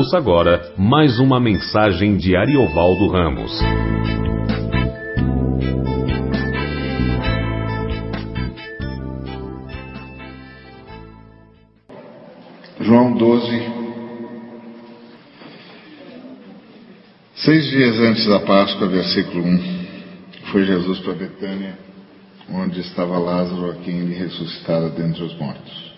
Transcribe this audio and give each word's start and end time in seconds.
Ouça 0.00 0.16
agora 0.16 0.72
mais 0.78 1.18
uma 1.18 1.38
mensagem 1.38 2.16
de 2.16 2.34
Ariovaldo 2.34 3.06
Ramos. 3.08 3.52
João 12.80 13.12
12. 13.12 13.72
Seis 17.34 17.70
dias 17.70 18.00
antes 18.00 18.26
da 18.26 18.40
Páscoa, 18.40 18.88
versículo 18.88 19.44
1, 19.44 19.58
foi 20.50 20.64
Jesus 20.64 21.00
para 21.00 21.12
Betânia, 21.12 21.78
onde 22.50 22.80
estava 22.80 23.18
Lázaro, 23.18 23.70
a 23.70 23.74
quem 23.74 23.98
ele 23.98 24.14
ressuscitara 24.14 24.88
dentre 24.88 25.22
os 25.22 25.38
mortos. 25.38 25.89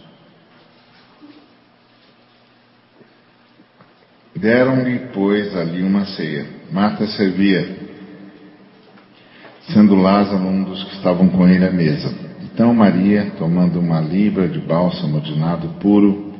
Deram-lhe, 4.43 4.99
pois, 5.14 5.57
ali 5.57 5.85
uma 5.85 6.05
ceia. 6.05 6.45
Marta 6.73 7.07
servia, 7.07 7.77
sendo 9.73 9.95
Lázaro 9.95 10.43
um 10.43 10.65
dos 10.65 10.82
que 10.82 10.96
estavam 10.96 11.29
com 11.29 11.46
ele 11.46 11.65
à 11.65 11.71
mesa. 11.71 12.13
Então 12.43 12.75
Maria, 12.75 13.31
tomando 13.39 13.79
uma 13.79 14.01
libra 14.01 14.49
de 14.49 14.59
bálsamo 14.59 15.21
de 15.21 15.39
nado 15.39 15.68
puro, 15.79 16.32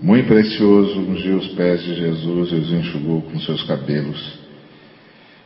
muito 0.00 0.28
precioso, 0.28 0.98
ungiu 0.98 1.36
os 1.36 1.48
pés 1.48 1.82
de 1.82 1.94
Jesus 1.94 2.52
e 2.52 2.54
os 2.54 2.72
enxugou 2.72 3.20
com 3.20 3.38
seus 3.40 3.64
cabelos. 3.64 4.38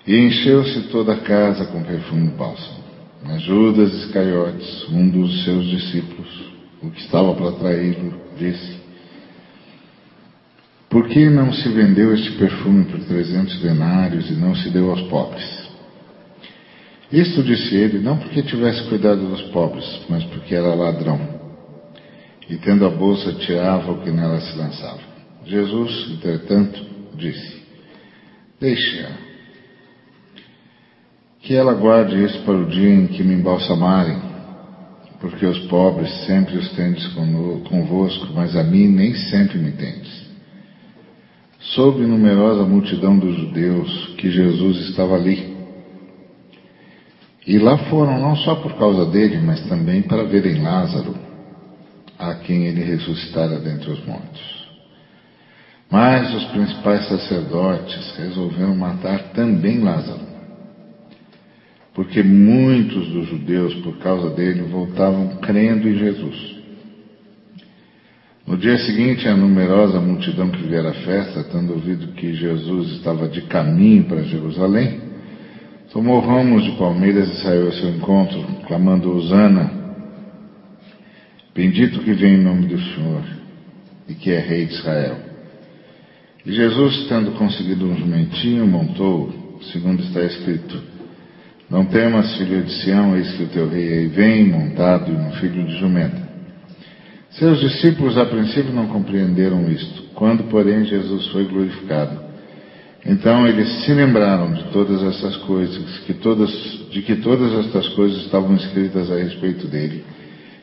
E 0.07 0.17
encheu-se 0.17 0.83
toda 0.91 1.15
a 1.15 1.21
casa 1.23 1.65
com 1.65 1.83
perfume 1.83 2.29
bálsamo. 2.39 2.85
Mas 3.25 3.43
Judas 3.43 3.93
Iscariotes, 3.95 4.87
um 4.91 5.09
dos 5.09 5.43
seus 5.45 5.65
discípulos, 5.65 6.53
o 6.81 6.91
que 6.91 7.01
estava 7.01 7.35
para 7.35 7.51
traí-lo, 7.53 8.15
disse: 8.39 8.84
por 10.95 11.09
que 11.09 11.29
não 11.29 11.53
se 11.53 11.69
vendeu 11.71 12.15
este 12.15 12.31
perfume 12.39 12.85
por 12.85 13.01
trezentos 13.01 13.61
denários 13.61 14.31
e 14.31 14.35
não 14.35 14.55
se 14.55 14.71
deu 14.71 14.91
aos 14.91 15.03
pobres? 15.09 15.69
Isto 17.11 17.43
disse 17.43 17.75
ele, 17.75 17.99
não 17.99 18.17
porque 18.17 18.45
tivesse 18.45 18.85
cuidado 18.85 19.29
dos 19.29 19.43
pobres, 19.51 19.85
mas 20.09 20.23
porque 20.27 20.55
era 20.55 20.73
ladrão. 20.73 21.19
E 22.49 22.55
tendo 22.59 22.87
a 22.87 22.91
bolsa, 22.91 23.33
tirava 23.33 23.91
o 23.91 24.03
que 24.03 24.11
nela 24.13 24.41
se 24.41 24.57
lançava. 24.57 25.01
Jesus, 25.45 26.13
entretanto, 26.13 26.87
disse: 27.17 27.63
Deixe-a. 28.61 29.11
Que 31.41 31.57
ela 31.57 31.75
guarde 31.75 32.23
isso 32.23 32.39
para 32.45 32.57
o 32.57 32.67
dia 32.67 32.91
em 32.91 33.09
que 33.09 33.25
me 33.25 33.35
embalsamarem, 33.35 34.23
porque 35.21 35.45
os 35.45 35.59
pobres 35.67 36.25
sempre 36.25 36.57
os 36.57 36.71
tendes 36.77 37.05
convosco, 37.69 38.29
mas 38.33 38.55
a 38.55 38.63
mim 38.63 38.87
nem 38.87 39.13
sempre 39.13 39.59
me 39.59 39.73
tendes 39.73 40.24
soube 41.73 42.07
numerosa 42.07 42.65
multidão 42.65 43.19
dos 43.19 43.37
judeus 43.37 44.15
que 44.19 44.31
Jesus 44.31 44.89
estava 44.91 45.15
ali. 45.15 45.55
E 47.47 47.59
lá 47.59 47.77
foram 47.89 48.21
não 48.21 48.37
só 48.37 48.57
por 48.57 48.75
causa 48.75 49.07
dele, 49.07 49.39
mas 49.39 49.67
também 49.69 50.03
para 50.03 50.25
verem 50.25 50.63
Lázaro, 50.63 51.15
a 52.19 52.35
quem 52.35 52.67
ele 52.67 52.83
ressuscitara 52.83 53.59
dentre 53.59 53.91
os 53.91 54.05
mortos. 54.07 54.55
Mas 55.91 56.35
os 56.35 56.45
principais 56.47 57.07
sacerdotes 57.09 58.17
resolveram 58.17 58.75
matar 58.75 59.33
também 59.33 59.81
Lázaro, 59.81 60.27
porque 61.95 62.23
muitos 62.23 63.09
dos 63.09 63.29
judeus, 63.29 63.75
por 63.77 63.99
causa 63.99 64.31
dele, 64.31 64.63
voltavam 64.63 65.37
crendo 65.37 65.89
em 65.89 65.97
Jesus. 65.97 66.54
No 68.47 68.59
dia 68.59 68.77
seguinte, 68.77 69.27
a 69.27 69.35
numerosa 69.35 69.99
multidão 70.01 70.51
que 70.51 70.63
viera 70.65 70.91
à 70.91 70.95
festa, 70.95 71.45
tendo 71.45 71.73
ouvido 71.73 72.09
que 72.09 72.35
Jesus 72.35 72.93
estava 72.93 73.27
de 73.27 73.41
caminho 73.43 74.05
para 74.05 74.23
Jerusalém, 74.23 75.01
tomou 75.91 76.21
ramos 76.21 76.63
de 76.63 76.73
palmeiras 76.73 77.27
e 77.31 77.43
saiu 77.43 77.67
ao 77.67 77.73
seu 77.73 77.89
encontro, 77.89 78.45
clamando 78.67 79.17
Osana, 79.17 79.71
bendito 81.55 82.01
que 82.01 82.13
vem 82.13 82.35
em 82.35 82.43
nome 82.43 82.67
do 82.67 82.79
Senhor 82.79 83.23
e 84.09 84.15
que 84.15 84.31
é 84.31 84.41
rei 84.41 84.67
de 84.67 84.75
Israel. 84.75 85.17
E 86.45 86.53
Jesus, 86.53 87.07
tendo 87.09 87.31
conseguido 87.39 87.87
um 87.87 87.97
jumentinho, 87.97 88.67
montou, 88.67 89.59
segundo 89.73 90.03
está 90.03 90.23
escrito, 90.23 90.83
não 91.71 91.87
temas, 91.87 92.37
filho 92.37 92.63
de 92.63 92.73
Sião, 92.83 93.17
eis 93.17 93.33
que 93.39 93.45
o 93.45 93.49
teu 93.49 93.71
rei 93.71 94.07
vem, 94.09 94.45
montado 94.51 95.11
em 95.11 95.17
um 95.17 95.33
filho 95.33 95.65
de 95.65 95.79
jumenta. 95.79 96.24
Seus 97.39 97.59
discípulos 97.59 98.17
a 98.17 98.27
princípio 98.27 98.73
não 98.73 98.87
compreenderam 98.87 99.69
isto. 99.69 100.05
Quando, 100.15 100.45
porém, 100.45 100.85
Jesus 100.85 101.27
foi 101.29 101.45
glorificado, 101.45 102.23
então 103.05 103.47
eles 103.47 103.85
se 103.85 103.93
lembraram 103.93 104.53
de 104.53 104.65
todas 104.71 105.03
essas 105.03 105.37
coisas, 105.39 105.99
que 106.01 106.15
todas, 106.15 106.51
de 106.91 107.03
que 107.03 107.17
todas 107.17 107.53
estas 107.67 107.89
coisas 107.91 108.23
estavam 108.25 108.55
escritas 108.55 109.11
a 109.11 109.17
respeito 109.17 109.67
dele, 109.67 110.05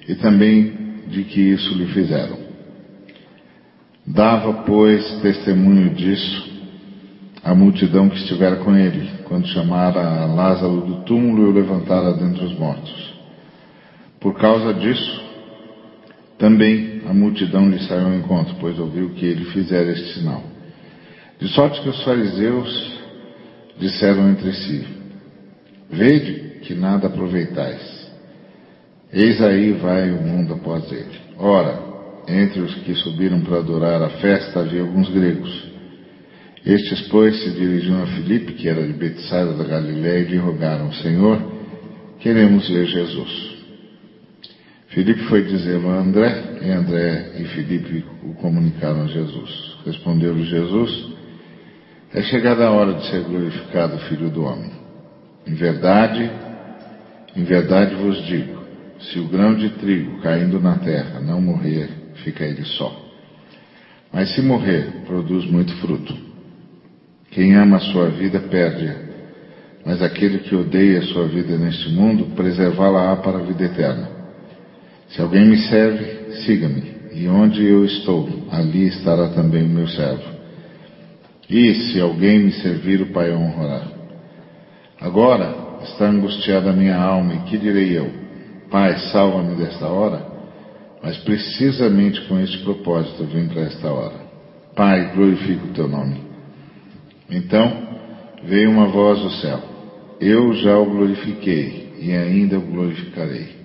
e 0.07 0.15
também 0.15 0.73
de 1.09 1.23
que 1.25 1.41
isso 1.41 1.77
lhe 1.77 1.87
fizeram. 1.87 2.37
Dava, 4.07 4.63
pois, 4.63 5.19
testemunho 5.21 5.93
disso 5.93 6.49
a 7.43 7.53
multidão 7.53 8.07
que 8.07 8.17
estivera 8.17 8.57
com 8.57 8.75
ele, 8.75 9.09
quando 9.25 9.47
chamara 9.47 10.25
Lázaro 10.25 10.81
do 10.81 10.95
túmulo 11.03 11.43
e 11.43 11.45
o 11.47 11.51
levantara 11.51 12.13
dentre 12.13 12.45
os 12.45 12.57
mortos. 12.57 13.13
Por 14.19 14.35
causa 14.35 14.73
disso, 14.73 15.30
também 16.41 17.01
a 17.07 17.13
multidão 17.13 17.69
lhe 17.69 17.77
saiu 17.83 18.07
ao 18.07 18.15
encontro, 18.15 18.55
pois 18.59 18.77
ouviu 18.79 19.11
que 19.11 19.27
ele 19.27 19.45
fizera 19.45 19.91
este 19.91 20.15
sinal. 20.15 20.43
De 21.39 21.47
sorte 21.49 21.79
que 21.81 21.89
os 21.89 22.03
fariseus 22.03 22.99
disseram 23.79 24.27
entre 24.31 24.51
si: 24.51 24.83
Vede 25.91 26.61
que 26.63 26.73
nada 26.73 27.07
aproveitais. 27.07 28.09
Eis 29.13 29.39
aí 29.39 29.73
vai 29.73 30.09
o 30.09 30.19
mundo 30.19 30.55
após 30.55 30.91
ele. 30.91 31.19
Ora, 31.37 31.79
entre 32.27 32.59
os 32.59 32.73
que 32.73 32.95
subiram 32.95 33.41
para 33.41 33.59
adorar 33.59 34.01
a 34.01 34.09
festa 34.09 34.61
havia 34.61 34.81
alguns 34.81 35.09
gregos. 35.09 35.69
Estes, 36.65 37.07
pois, 37.09 37.39
se 37.43 37.51
dirigiram 37.51 38.01
a 38.01 38.07
Filipe, 38.07 38.53
que 38.53 38.67
era 38.67 38.85
de 38.85 38.93
Betsaida 38.93 39.53
da 39.53 39.63
Galiléia, 39.63 40.21
e 40.21 40.31
lhe 40.31 40.37
rogaram: 40.37 40.91
Senhor, 40.91 41.39
queremos 42.19 42.67
ver 42.67 42.87
Jesus. 42.87 43.50
Filipe 44.91 45.23
foi 45.23 45.43
dizê-lo 45.43 45.89
a 45.89 45.99
André, 45.99 46.59
e 46.61 46.69
André 46.69 47.31
e 47.39 47.45
Filipe 47.45 48.05
o 48.23 48.33
comunicaram 48.35 49.03
a 49.03 49.07
Jesus. 49.07 49.77
Respondeu-lhe 49.85 50.43
Jesus: 50.43 51.13
É 52.13 52.21
chegada 52.23 52.67
a 52.67 52.71
hora 52.71 52.95
de 52.95 53.07
ser 53.07 53.23
glorificado 53.23 53.95
o 53.95 53.99
Filho 53.99 54.29
do 54.29 54.43
Homem. 54.43 54.71
Em 55.47 55.53
verdade, 55.53 56.29
em 57.37 57.43
verdade 57.43 57.95
vos 57.95 58.21
digo: 58.25 58.61
se 58.99 59.17
o 59.17 59.29
grão 59.29 59.55
de 59.55 59.69
trigo 59.69 60.21
caindo 60.21 60.59
na 60.59 60.77
terra 60.79 61.21
não 61.21 61.41
morrer, 61.41 61.89
fica 62.23 62.43
ele 62.43 62.65
só. 62.65 62.93
Mas 64.11 64.35
se 64.35 64.41
morrer, 64.41 65.03
produz 65.05 65.49
muito 65.49 65.73
fruto. 65.77 66.13
Quem 67.31 67.55
ama 67.55 67.77
a 67.77 67.79
sua 67.79 68.09
vida 68.09 68.41
perde-a, 68.41 68.95
mas 69.85 70.01
aquele 70.01 70.39
que 70.39 70.53
odeia 70.53 70.99
a 70.99 71.03
sua 71.03 71.27
vida 71.27 71.57
neste 71.57 71.89
mundo, 71.91 72.35
preservá-la-á 72.35 73.15
para 73.15 73.37
a 73.37 73.43
vida 73.43 73.63
eterna. 73.63 74.10
Se 75.11 75.21
alguém 75.21 75.45
me 75.45 75.57
serve, 75.57 76.35
siga-me, 76.45 76.83
e 77.13 77.27
onde 77.27 77.65
eu 77.65 77.83
estou, 77.83 78.29
ali 78.49 78.87
estará 78.87 79.29
também 79.29 79.63
o 79.63 79.69
meu 79.69 79.87
servo. 79.87 80.23
E 81.49 81.73
se 81.75 81.99
alguém 81.99 82.39
me 82.39 82.51
servir, 82.53 83.01
o 83.01 83.11
Pai 83.11 83.33
honrará. 83.33 83.87
Agora 85.01 85.79
está 85.83 86.05
angustiada 86.05 86.69
a 86.69 86.73
minha 86.73 86.95
alma, 86.95 87.33
e 87.33 87.39
que 87.49 87.57
direi 87.57 87.97
eu? 87.97 88.09
Pai, 88.69 88.97
salva-me 89.11 89.55
desta 89.55 89.85
hora? 89.87 90.25
Mas 91.03 91.17
precisamente 91.17 92.21
com 92.27 92.39
este 92.39 92.59
propósito 92.59 93.25
vim 93.25 93.47
para 93.47 93.63
esta 93.63 93.91
hora. 93.91 94.15
Pai, 94.75 95.13
glorifico 95.13 95.67
o 95.67 95.73
teu 95.73 95.89
nome. 95.89 96.21
Então 97.29 97.69
veio 98.45 98.69
uma 98.69 98.87
voz 98.87 99.19
do 99.19 99.31
céu. 99.31 99.59
Eu 100.21 100.53
já 100.53 100.77
o 100.77 100.85
glorifiquei 100.85 101.95
e 101.99 102.13
ainda 102.13 102.59
o 102.59 102.61
glorificarei. 102.61 103.60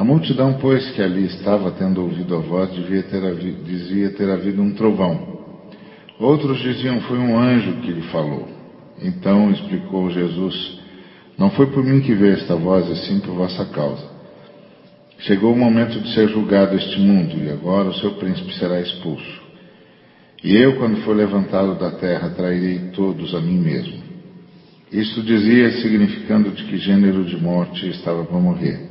A 0.00 0.04
multidão, 0.04 0.54
pois, 0.54 0.92
que 0.92 1.02
ali 1.02 1.26
estava, 1.26 1.72
tendo 1.72 2.00
ouvido 2.00 2.34
a 2.34 2.38
voz, 2.38 2.72
devia 2.72 3.02
ter 3.02 3.22
havido, 3.22 3.62
dizia 3.64 4.08
ter 4.08 4.30
havido 4.30 4.62
um 4.62 4.72
trovão. 4.72 5.38
Outros 6.18 6.58
diziam, 6.60 7.02
foi 7.02 7.18
um 7.18 7.38
anjo 7.38 7.82
que 7.82 7.92
lhe 7.92 8.00
falou. 8.04 8.48
Então 9.02 9.50
explicou 9.50 10.08
Jesus, 10.08 10.80
não 11.36 11.50
foi 11.50 11.66
por 11.66 11.84
mim 11.84 12.00
que 12.00 12.14
veio 12.14 12.32
esta 12.32 12.56
voz, 12.56 12.88
e 12.88 13.06
sim 13.06 13.20
por 13.20 13.34
vossa 13.34 13.66
causa. 13.66 14.02
Chegou 15.18 15.52
o 15.52 15.58
momento 15.58 16.00
de 16.00 16.14
ser 16.14 16.30
julgado 16.30 16.74
este 16.76 16.98
mundo, 16.98 17.36
e 17.36 17.50
agora 17.50 17.90
o 17.90 17.94
seu 17.96 18.12
príncipe 18.12 18.54
será 18.54 18.80
expulso. 18.80 19.42
E 20.42 20.56
eu, 20.56 20.76
quando 20.76 21.02
for 21.02 21.14
levantado 21.14 21.78
da 21.78 21.90
terra, 21.90 22.30
trairei 22.30 22.90
todos 22.94 23.34
a 23.34 23.40
mim 23.42 23.58
mesmo. 23.58 24.02
Isto 24.90 25.22
dizia, 25.22 25.70
significando 25.82 26.52
de 26.52 26.64
que 26.64 26.78
gênero 26.78 27.22
de 27.22 27.36
morte 27.36 27.86
estava 27.86 28.24
para 28.24 28.38
morrer. 28.38 28.89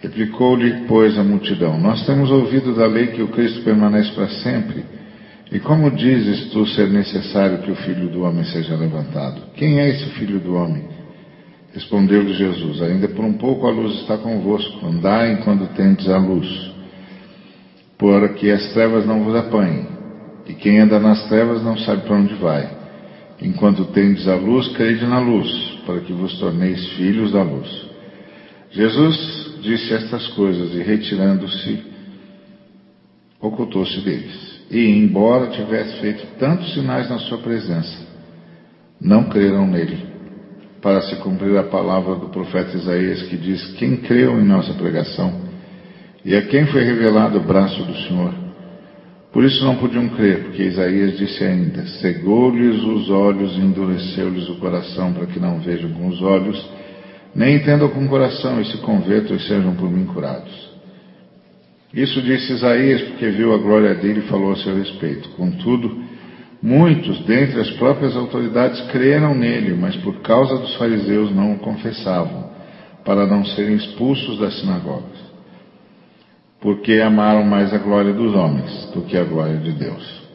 Replicou-lhe, 0.00 0.86
pois, 0.86 1.18
a 1.18 1.24
multidão: 1.24 1.78
Nós 1.78 2.06
temos 2.06 2.30
ouvido 2.30 2.74
da 2.74 2.86
lei 2.86 3.08
que 3.08 3.22
o 3.22 3.28
Cristo 3.28 3.62
permanece 3.62 4.12
para 4.12 4.28
sempre. 4.28 4.84
E 5.50 5.58
como 5.58 5.90
dizes 5.90 6.50
tu 6.50 6.66
ser 6.66 6.88
necessário 6.88 7.58
que 7.58 7.70
o 7.70 7.76
filho 7.76 8.08
do 8.08 8.22
homem 8.22 8.44
seja 8.44 8.76
levantado? 8.76 9.40
Quem 9.54 9.80
é 9.80 9.88
esse 9.88 10.10
filho 10.10 10.38
do 10.38 10.54
homem? 10.54 10.84
Respondeu-lhe 11.72 12.32
Jesus: 12.34 12.80
Ainda 12.82 13.08
por 13.08 13.24
um 13.24 13.34
pouco 13.34 13.66
a 13.66 13.70
luz 13.70 14.00
está 14.00 14.16
convosco, 14.18 14.86
andai 14.86 15.32
enquanto 15.32 15.74
tendes 15.74 16.08
a 16.08 16.18
luz, 16.18 16.46
para 17.98 18.28
que 18.30 18.50
as 18.50 18.72
trevas 18.72 19.04
não 19.04 19.24
vos 19.24 19.34
apanhem. 19.34 19.86
E 20.46 20.54
quem 20.54 20.78
anda 20.78 20.98
nas 21.00 21.28
trevas 21.28 21.62
não 21.62 21.76
sabe 21.78 22.02
para 22.02 22.16
onde 22.16 22.34
vai. 22.34 22.70
Enquanto 23.42 23.84
tendes 23.86 24.26
a 24.28 24.36
luz, 24.36 24.68
crede 24.68 25.06
na 25.06 25.18
luz, 25.18 25.48
para 25.84 26.00
que 26.00 26.12
vos 26.12 26.38
torneis 26.38 26.86
filhos 26.90 27.32
da 27.32 27.42
luz. 27.42 27.68
Jesus 28.70 29.47
disse 29.60 29.92
estas 29.92 30.26
coisas 30.28 30.74
e, 30.74 30.82
retirando-se, 30.82 31.82
ocultou-se 33.40 34.00
deles. 34.00 34.60
E, 34.70 34.86
embora 34.90 35.48
tivesse 35.48 36.00
feito 36.00 36.26
tantos 36.38 36.72
sinais 36.74 37.08
na 37.08 37.18
sua 37.18 37.38
presença, 37.38 38.06
não 39.00 39.24
creram 39.24 39.66
nele, 39.66 40.06
para 40.82 41.00
se 41.02 41.16
cumprir 41.16 41.56
a 41.56 41.64
palavra 41.64 42.16
do 42.16 42.28
profeta 42.28 42.76
Isaías 42.76 43.22
que 43.22 43.36
diz: 43.36 43.72
Quem 43.72 43.96
creu 43.96 44.38
em 44.38 44.44
nossa 44.44 44.74
pregação 44.74 45.48
e 46.24 46.34
a 46.34 46.42
quem 46.42 46.66
foi 46.66 46.84
revelado 46.84 47.38
o 47.38 47.42
braço 47.42 47.82
do 47.82 47.94
Senhor? 47.94 48.34
Por 49.32 49.44
isso 49.44 49.62
não 49.64 49.76
podiam 49.76 50.08
crer, 50.08 50.44
porque 50.44 50.62
Isaías 50.62 51.18
disse 51.18 51.44
ainda: 51.44 51.86
Cegou-lhes 52.00 52.82
os 52.82 53.10
olhos 53.10 53.56
e 53.56 53.60
endureceu-lhes 53.60 54.48
o 54.48 54.56
coração, 54.56 55.12
para 55.12 55.26
que 55.26 55.38
não 55.38 55.60
vejam 55.60 55.90
com 55.92 56.08
os 56.08 56.20
olhos, 56.22 56.58
nem 57.34 57.56
entendam 57.56 57.88
com 57.88 58.04
o 58.04 58.08
coração, 58.08 58.60
e 58.60 58.64
se 58.64 58.78
convertam 58.78 59.36
e 59.36 59.40
sejam 59.40 59.74
por 59.74 59.90
mim 59.90 60.06
curados. 60.06 60.68
Isso 61.92 62.20
disse 62.22 62.52
Isaías, 62.52 63.02
porque 63.02 63.30
viu 63.30 63.54
a 63.54 63.58
glória 63.58 63.94
dele 63.94 64.20
e 64.20 64.28
falou 64.28 64.52
a 64.52 64.56
seu 64.56 64.74
respeito. 64.76 65.28
Contudo, 65.30 66.02
muitos 66.62 67.20
dentre 67.24 67.60
as 67.60 67.70
próprias 67.72 68.14
autoridades 68.16 68.80
creram 68.90 69.34
nele, 69.34 69.74
mas 69.74 69.96
por 69.96 70.20
causa 70.20 70.58
dos 70.58 70.74
fariseus 70.76 71.34
não 71.34 71.54
o 71.54 71.58
confessavam, 71.58 72.50
para 73.04 73.26
não 73.26 73.44
serem 73.44 73.76
expulsos 73.76 74.38
das 74.38 74.58
sinagogas 74.60 75.28
porque 76.60 76.94
amaram 77.00 77.44
mais 77.44 77.72
a 77.72 77.78
glória 77.78 78.12
dos 78.12 78.34
homens 78.34 78.86
do 78.92 79.02
que 79.02 79.16
a 79.16 79.24
glória 79.24 79.58
de 79.58 79.72
Deus. 79.72 80.28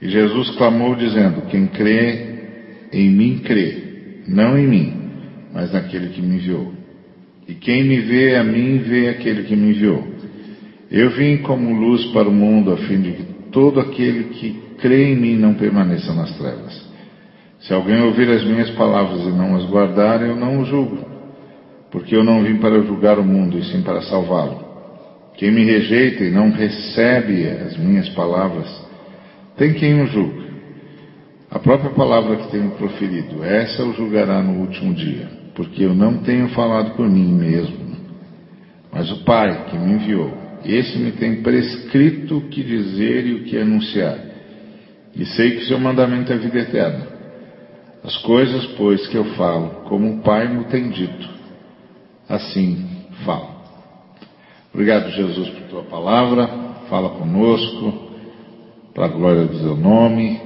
E 0.00 0.08
Jesus 0.08 0.50
clamou 0.56 0.94
dizendo: 0.94 1.42
Quem 1.48 1.66
crê 1.66 2.88
em 2.92 3.10
mim, 3.10 3.38
crê, 3.38 4.22
não 4.26 4.58
em 4.58 4.66
mim, 4.66 4.95
mas 5.56 5.72
naquele 5.72 6.10
que 6.10 6.20
me 6.20 6.36
enviou. 6.36 6.70
E 7.48 7.54
quem 7.54 7.82
me 7.82 7.98
vê 8.02 8.36
a 8.36 8.44
mim, 8.44 8.76
vê 8.76 9.08
aquele 9.08 9.44
que 9.44 9.56
me 9.56 9.70
enviou. 9.70 10.06
Eu 10.90 11.08
vim 11.12 11.38
como 11.38 11.80
luz 11.80 12.04
para 12.12 12.28
o 12.28 12.32
mundo, 12.32 12.74
a 12.74 12.76
fim 12.76 13.00
de 13.00 13.12
que 13.12 13.22
todo 13.50 13.80
aquele 13.80 14.24
que 14.24 14.60
crê 14.76 15.12
em 15.12 15.16
mim 15.16 15.34
não 15.34 15.54
permaneça 15.54 16.12
nas 16.12 16.36
trevas. 16.36 16.86
Se 17.60 17.72
alguém 17.72 18.02
ouvir 18.02 18.28
as 18.28 18.44
minhas 18.44 18.68
palavras 18.72 19.22
e 19.22 19.30
não 19.30 19.56
as 19.56 19.64
guardar, 19.64 20.20
eu 20.20 20.36
não 20.36 20.60
o 20.60 20.64
julgo, 20.66 20.98
porque 21.90 22.14
eu 22.14 22.22
não 22.22 22.42
vim 22.42 22.58
para 22.58 22.82
julgar 22.82 23.18
o 23.18 23.24
mundo, 23.24 23.58
e 23.58 23.64
sim 23.64 23.80
para 23.80 24.02
salvá-lo. 24.02 24.62
Quem 25.38 25.50
me 25.50 25.64
rejeita 25.64 26.22
e 26.22 26.30
não 26.30 26.50
recebe 26.50 27.48
as 27.48 27.78
minhas 27.78 28.10
palavras, 28.10 28.68
tem 29.56 29.72
quem 29.72 30.02
o 30.02 30.06
julgue. 30.06 30.50
A 31.50 31.58
própria 31.58 31.90
palavra 31.90 32.36
que 32.36 32.50
tenho 32.50 32.72
proferido, 32.72 33.42
essa 33.42 33.82
o 33.82 33.94
julgará 33.94 34.42
no 34.42 34.60
último 34.60 34.92
dia, 34.92 35.45
porque 35.56 35.82
eu 35.82 35.94
não 35.94 36.18
tenho 36.18 36.50
falado 36.50 36.94
por 36.94 37.08
mim 37.08 37.32
mesmo, 37.32 37.96
mas 38.92 39.10
o 39.10 39.24
Pai 39.24 39.64
que 39.70 39.78
me 39.78 39.94
enviou, 39.94 40.32
esse 40.62 40.98
me 40.98 41.12
tem 41.12 41.42
prescrito 41.42 42.36
o 42.36 42.48
que 42.48 42.62
dizer 42.62 43.26
e 43.26 43.34
o 43.34 43.44
que 43.44 43.56
anunciar. 43.56 44.18
E 45.14 45.24
sei 45.24 45.52
que 45.52 45.64
seu 45.64 45.78
mandamento 45.78 46.30
é 46.30 46.36
vida 46.36 46.58
eterna. 46.58 47.06
As 48.04 48.18
coisas, 48.18 48.66
pois, 48.76 49.06
que 49.08 49.16
eu 49.16 49.24
falo, 49.34 49.84
como 49.88 50.12
o 50.12 50.20
Pai 50.20 50.46
me 50.46 50.64
tem 50.64 50.90
dito, 50.90 51.28
assim 52.28 52.86
falo. 53.24 53.56
Obrigado, 54.74 55.10
Jesus, 55.10 55.48
por 55.48 55.62
tua 55.68 55.82
palavra. 55.84 56.46
Fala 56.90 57.08
conosco, 57.10 58.10
para 58.94 59.06
a 59.06 59.08
glória 59.08 59.46
do 59.46 59.58
teu 59.58 59.76
nome, 59.76 60.38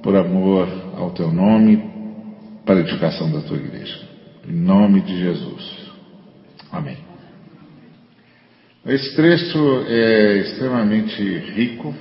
por 0.00 0.16
amor 0.16 0.68
ao 0.96 1.10
teu 1.10 1.30
nome, 1.30 1.82
para 2.64 2.76
a 2.76 2.80
edificação 2.80 3.30
da 3.32 3.40
tua 3.40 3.56
igreja. 3.56 4.11
Em 4.46 4.52
nome 4.52 5.02
de 5.02 5.18
Jesus. 5.18 5.82
Amém. 6.70 6.98
Esse 8.84 9.14
trecho 9.14 9.84
é 9.86 10.38
extremamente 10.38 11.22
rico. 11.22 11.94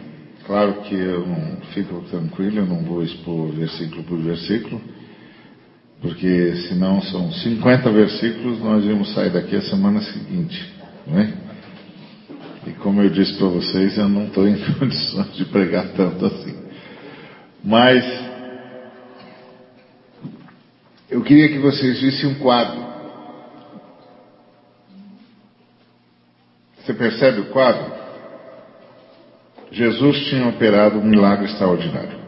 Claro 0.47 0.81
que 0.81 0.95
eu 0.95 1.27
não 1.27 1.57
fico 1.73 2.01
tranquilo, 2.09 2.59
eu 2.59 2.65
não 2.65 2.83
vou 2.83 3.03
expor 3.03 3.51
versículo 3.51 4.03
por 4.03 4.17
versículo, 4.17 4.81
porque 6.01 6.55
senão 6.67 6.99
são 7.03 7.31
50 7.31 7.91
versículos, 7.91 8.59
nós 8.59 8.83
íamos 8.83 9.13
sair 9.13 9.29
daqui 9.29 9.55
a 9.55 9.61
semana 9.61 10.01
seguinte. 10.01 10.73
Né? 11.05 11.33
E 12.65 12.71
como 12.71 13.03
eu 13.03 13.09
disse 13.11 13.37
para 13.37 13.47
vocês, 13.47 13.97
eu 13.97 14.09
não 14.09 14.25
estou 14.25 14.47
em 14.47 14.57
condições 14.79 15.35
de 15.35 15.45
pregar 15.45 15.89
tanto 15.89 16.25
assim. 16.25 16.55
Mas 17.63 18.30
eu 21.11 21.21
queria 21.21 21.49
que 21.49 21.59
vocês 21.59 22.01
vissem 22.01 22.29
um 22.29 22.39
quadro. 22.39 22.83
Você 26.77 26.93
percebe 26.95 27.41
o 27.41 27.51
quadro? 27.51 28.01
Jesus 29.71 30.25
tinha 30.25 30.47
operado 30.47 30.97
um 30.97 31.03
milagre 31.03 31.45
extraordinário. 31.45 32.19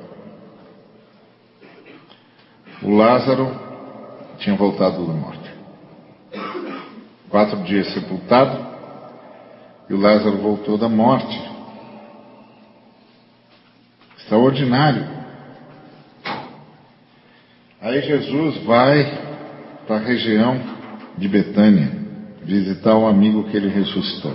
O 2.84 2.96
Lázaro 2.96 3.60
tinha 4.38 4.56
voltado 4.56 5.08
da 5.08 5.14
morte 5.14 5.44
quatro 7.34 7.64
dias 7.64 7.92
sepultado, 7.92 8.64
e 9.90 9.94
o 9.96 10.00
Lázaro 10.00 10.38
voltou 10.38 10.78
da 10.78 10.88
morte. 10.88 11.36
Extraordinário. 14.20 15.13
Aí 17.84 18.02
Jesus 18.02 18.64
vai 18.64 19.04
para 19.86 19.98
a 19.98 20.00
região 20.00 20.58
de 21.18 21.28
Betânia 21.28 21.92
visitar 22.42 22.96
o 22.96 23.06
amigo 23.06 23.44
que 23.50 23.58
ele 23.58 23.68
ressuscitou. 23.68 24.34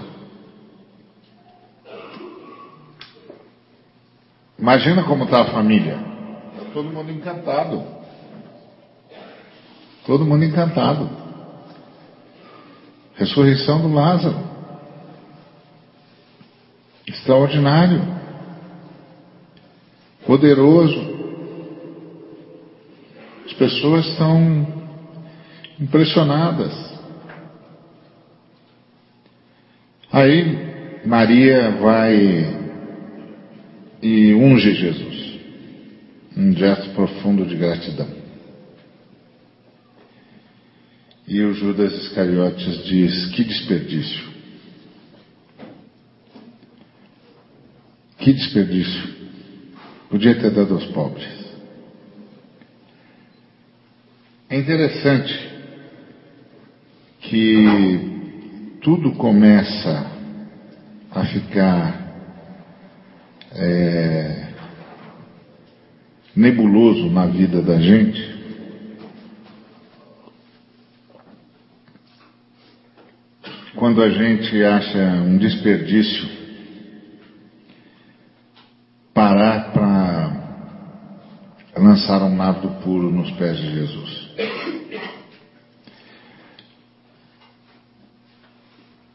Imagina 4.58 5.02
como 5.04 5.24
está 5.24 5.40
a 5.40 5.46
família. 5.46 5.98
Está 6.52 6.70
todo 6.74 6.90
mundo 6.90 7.10
encantado. 7.10 7.86
Todo 10.04 10.26
mundo 10.26 10.44
encantado. 10.44 11.08
Ressurreição 13.14 13.80
do 13.80 13.94
Lázaro. 13.94 14.36
Extraordinário. 17.06 18.02
Poderoso. 20.26 21.17
As 23.58 23.72
pessoas 23.72 24.06
estão 24.06 24.84
impressionadas. 25.80 26.72
Aí 30.12 31.00
Maria 31.04 31.72
vai 31.72 32.76
e 34.00 34.32
unge 34.32 34.74
Jesus. 34.74 35.40
Um 36.36 36.52
gesto 36.52 36.90
profundo 36.90 37.44
de 37.46 37.56
gratidão. 37.56 38.06
E 41.26 41.42
o 41.42 41.52
Judas 41.52 41.92
Iscariotes 41.94 42.84
diz: 42.84 43.26
Que 43.34 43.42
desperdício! 43.42 44.24
Que 48.18 48.32
desperdício! 48.32 49.16
Podia 50.08 50.38
ter 50.40 50.52
dado 50.52 50.74
aos 50.74 50.86
pobres. 50.92 51.37
É 54.50 54.56
interessante 54.56 55.50
que 57.20 58.78
tudo 58.80 59.12
começa 59.12 60.10
a 61.10 61.22
ficar 61.26 62.08
é, 63.52 64.48
nebuloso 66.34 67.10
na 67.10 67.26
vida 67.26 67.60
da 67.60 67.78
gente 67.78 68.38
quando 73.76 74.02
a 74.02 74.08
gente 74.08 74.64
acha 74.64 74.98
um 75.26 75.36
desperdício 75.36 76.26
parar 79.12 79.72
para 79.72 80.28
lançar 81.98 82.22
um 82.22 82.36
nardo 82.36 82.68
puro 82.82 83.10
nos 83.10 83.30
pés 83.32 83.56
de 83.56 83.70
Jesus. 83.74 84.28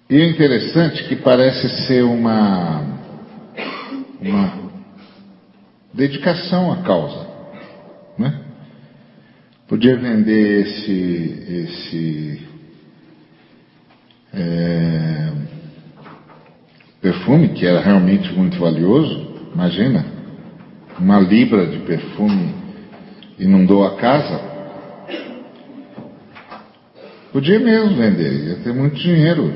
E 0.09 0.21
é 0.21 0.29
interessante 0.29 1.05
que 1.05 1.15
parece 1.15 1.87
ser 1.87 2.03
uma, 2.03 2.81
uma 4.21 4.71
dedicação 5.93 6.73
à 6.73 6.83
causa. 6.83 7.25
Né? 8.17 8.41
Podia 9.67 9.95
vender 9.95 10.67
esse, 10.67 11.63
esse 11.63 12.47
é, 14.33 15.31
perfume, 17.01 17.49
que 17.49 17.65
era 17.65 17.79
realmente 17.79 18.31
muito 18.33 18.59
valioso, 18.59 19.49
imagina, 19.53 20.05
uma 20.99 21.19
libra 21.19 21.65
de 21.65 21.79
perfume 21.79 22.62
inundou 23.39 23.85
a 23.85 23.95
casa. 23.95 24.53
Podia 27.31 27.59
mesmo 27.59 27.95
vender, 27.95 28.49
ia 28.49 28.55
ter 28.57 28.73
muito 28.73 28.95
dinheiro, 28.95 29.51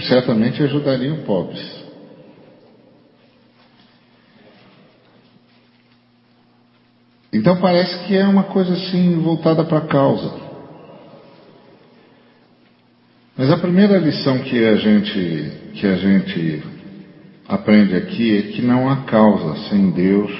certamente 0.00 0.62
ajudaria 0.62 1.12
os 1.12 1.20
pobres. 1.20 1.80
Então 7.32 7.60
parece 7.60 8.06
que 8.06 8.16
é 8.16 8.26
uma 8.26 8.44
coisa 8.44 8.72
assim 8.72 9.20
voltada 9.20 9.64
para 9.64 9.78
a 9.78 9.86
causa. 9.86 10.50
Mas 13.36 13.50
a 13.50 13.56
primeira 13.56 13.98
lição 13.98 14.38
que 14.40 14.64
a 14.64 14.76
gente 14.76 15.52
que 15.74 15.86
a 15.86 15.96
gente 15.96 16.62
aprende 17.48 17.96
aqui 17.96 18.38
é 18.38 18.42
que 18.52 18.60
não 18.62 18.88
há 18.90 19.04
causa 19.04 19.68
sem 19.68 19.90
Deus, 19.90 20.30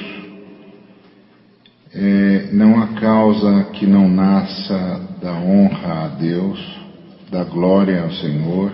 é, 1.93 2.49
não 2.53 2.81
há 2.81 2.89
causa 2.89 3.65
que 3.73 3.87
não 3.87 4.09
nasça 4.09 5.01
da 5.21 5.33
honra 5.33 6.05
a 6.05 6.09
Deus, 6.09 6.81
da 7.31 7.43
glória 7.45 8.03
ao 8.03 8.13
Senhor, 8.13 8.73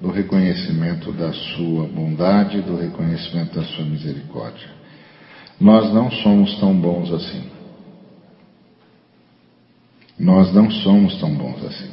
do 0.00 0.10
reconhecimento 0.10 1.12
da 1.12 1.32
sua 1.32 1.86
bondade, 1.88 2.60
do 2.62 2.76
reconhecimento 2.76 3.54
da 3.54 3.64
sua 3.64 3.84
misericórdia. 3.84 4.68
Nós 5.60 5.92
não 5.92 6.10
somos 6.10 6.58
tão 6.60 6.78
bons 6.78 7.12
assim. 7.12 7.50
Nós 10.18 10.52
não 10.52 10.70
somos 10.70 11.18
tão 11.18 11.34
bons 11.34 11.64
assim. 11.64 11.90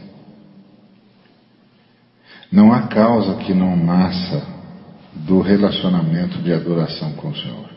Não 2.52 2.72
há 2.72 2.84
causa 2.84 3.36
que 3.38 3.54
não 3.54 3.76
nasça 3.76 4.46
do 5.14 5.42
relacionamento 5.42 6.38
de 6.40 6.54
adoração 6.54 7.14
com 7.14 7.30
o 7.30 7.36
Senhor. 7.36 7.73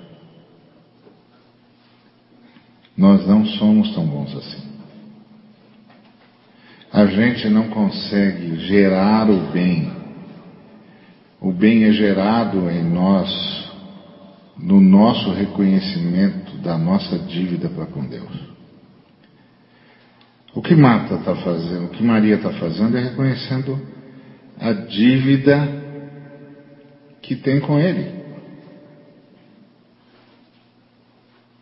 Nós 2.97 3.27
não 3.27 3.45
somos 3.45 3.95
tão 3.95 4.07
bons 4.07 4.35
assim. 4.35 4.67
A 6.93 7.05
gente 7.07 7.49
não 7.49 7.69
consegue 7.69 8.57
gerar 8.67 9.29
o 9.31 9.53
bem. 9.53 9.93
O 11.41 11.53
bem 11.53 11.85
é 11.85 11.93
gerado 11.93 12.71
em 12.71 12.83
nós 12.83 13.67
no 14.57 14.81
nosso 14.81 15.31
reconhecimento 15.33 16.57
da 16.59 16.79
nossa 16.79 17.19
dívida 17.19 17.69
para 17.69 17.87
com 17.87 18.07
Deus. 18.07 18.57
O 20.55 20.63
que 20.63 20.75
Marta 20.75 21.17
está 21.17 21.37
fazendo, 21.37 21.85
o 21.85 21.91
que 21.91 22.03
Maria 22.03 22.37
está 22.37 22.51
fazendo 22.55 22.97
é 22.97 23.03
reconhecendo 23.03 23.79
a 24.59 24.73
dívida 24.73 25.69
que 27.21 27.37
tem 27.37 27.61
com 27.61 27.79
Ele. 27.79 28.25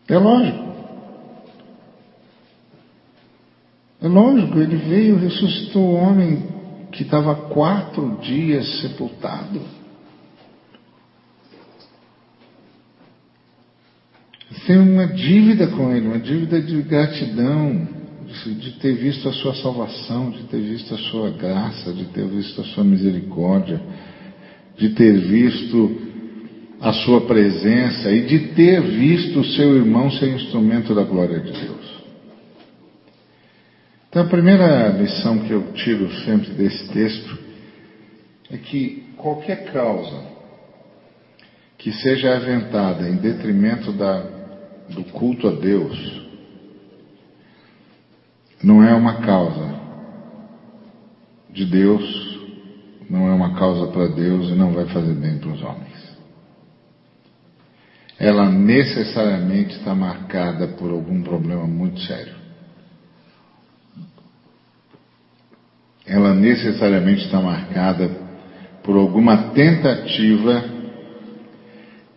É 0.07 0.17
lógico. 0.17 0.74
É 4.05 4.09
lógico, 4.09 4.59
ele 4.59 4.77
veio, 4.77 5.17
ressuscitou 5.17 5.83
o 5.83 5.95
homem 5.95 6.43
que 6.93 7.03
estava 7.03 7.35
quatro 7.35 8.19
dias 8.21 8.81
sepultado. 8.83 9.61
tem 14.67 14.79
uma 14.79 15.07
dívida 15.07 15.67
com 15.69 15.95
Ele, 15.95 16.07
uma 16.07 16.19
dívida 16.19 16.61
de 16.61 16.81
gratidão, 16.83 17.87
de, 18.59 18.73
ter 18.73 18.95
visto 18.95 19.29
a 19.29 19.33
sua 19.33 19.55
salvação, 19.55 20.31
de 20.31 20.45
ter 20.45 20.61
visto 20.61 20.95
a 20.95 20.99
sua 20.99 21.31
graça, 21.31 21.93
de 21.93 22.05
ter 22.07 22.27
visto 22.27 22.61
a 22.61 22.65
sua 22.65 22.83
misericórdia, 22.83 23.81
de 24.77 24.91
ter 24.91 25.19
visto 25.19 26.01
a 26.81 26.93
sua 26.93 27.23
presença 27.23 28.11
e 28.11 28.27
de 28.27 28.39
ter 28.55 28.81
visto 28.83 29.41
o 29.41 29.45
seu 29.45 29.77
irmão 29.77 30.11
ser 30.11 30.35
instrumento 30.35 30.95
da 30.95 31.03
glória 31.03 31.41
de 31.41 31.53
Deus. 31.53 31.84
Então, 34.15 34.27
a 34.27 34.29
primeira 34.29 34.91
lição 34.91 35.41
que 35.41 35.51
eu 35.51 35.73
tiro 35.73 36.09
sempre 36.25 36.51
desse 36.51 36.89
texto 36.93 37.37
é 38.49 38.57
que 38.57 39.13
qualquer 39.17 39.73
causa 39.73 40.23
que 41.77 41.91
seja 41.91 42.37
aventada 42.37 43.09
em 43.09 43.17
detrimento 43.17 43.91
da 43.91 44.21
do 44.89 45.03
culto 45.11 45.49
a 45.49 45.51
Deus 45.51 46.23
não 48.63 48.85
é 48.85 48.95
uma 48.95 49.15
causa 49.15 49.81
de 51.51 51.65
Deus, 51.65 52.39
não 53.11 53.29
é 53.29 53.33
uma 53.33 53.59
causa 53.59 53.91
para 53.91 54.07
Deus 54.07 54.49
e 54.49 54.55
não 54.55 54.73
vai 54.73 54.87
fazer 54.87 55.15
bem 55.15 55.39
para 55.39 55.51
os 55.51 55.61
homens. 55.61 56.17
Ela 58.17 58.49
necessariamente 58.49 59.75
está 59.75 59.93
marcada 59.93 60.69
por 60.69 60.93
algum 60.93 61.21
problema 61.21 61.67
muito 61.67 61.99
sério. 62.03 62.44
Ela 66.07 66.35
necessariamente 66.35 67.25
está 67.25 67.41
marcada 67.41 68.11
por 68.83 68.97
alguma 68.97 69.51
tentativa 69.53 70.65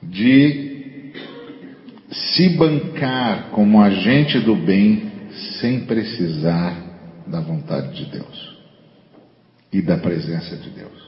de 0.04 1.12
se 2.12 2.50
bancar 2.50 3.50
como 3.52 3.82
agente 3.82 4.40
do 4.40 4.56
bem 4.56 5.12
sem 5.60 5.86
precisar 5.86 6.76
da 7.28 7.40
vontade 7.40 7.94
de 7.96 8.12
Deus 8.12 8.58
e 9.72 9.82
da 9.82 9.98
presença 9.98 10.56
de 10.56 10.70
Deus. 10.70 11.08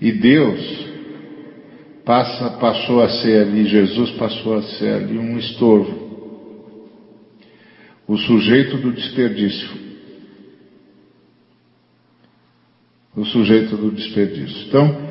E 0.00 0.12
Deus 0.12 0.86
passa, 2.04 2.50
passou 2.50 3.02
a 3.02 3.08
ser 3.08 3.42
ali, 3.42 3.66
Jesus 3.66 4.10
passou 4.12 4.58
a 4.58 4.62
ser 4.62 4.92
ali 4.94 5.18
um 5.18 5.38
estorvo. 5.38 6.06
O 8.06 8.16
sujeito 8.16 8.76
do 8.78 8.92
desperdício. 8.92 9.85
O 13.16 13.24
sujeito 13.24 13.76
do 13.76 13.90
desperdício. 13.90 14.68
Então, 14.68 15.06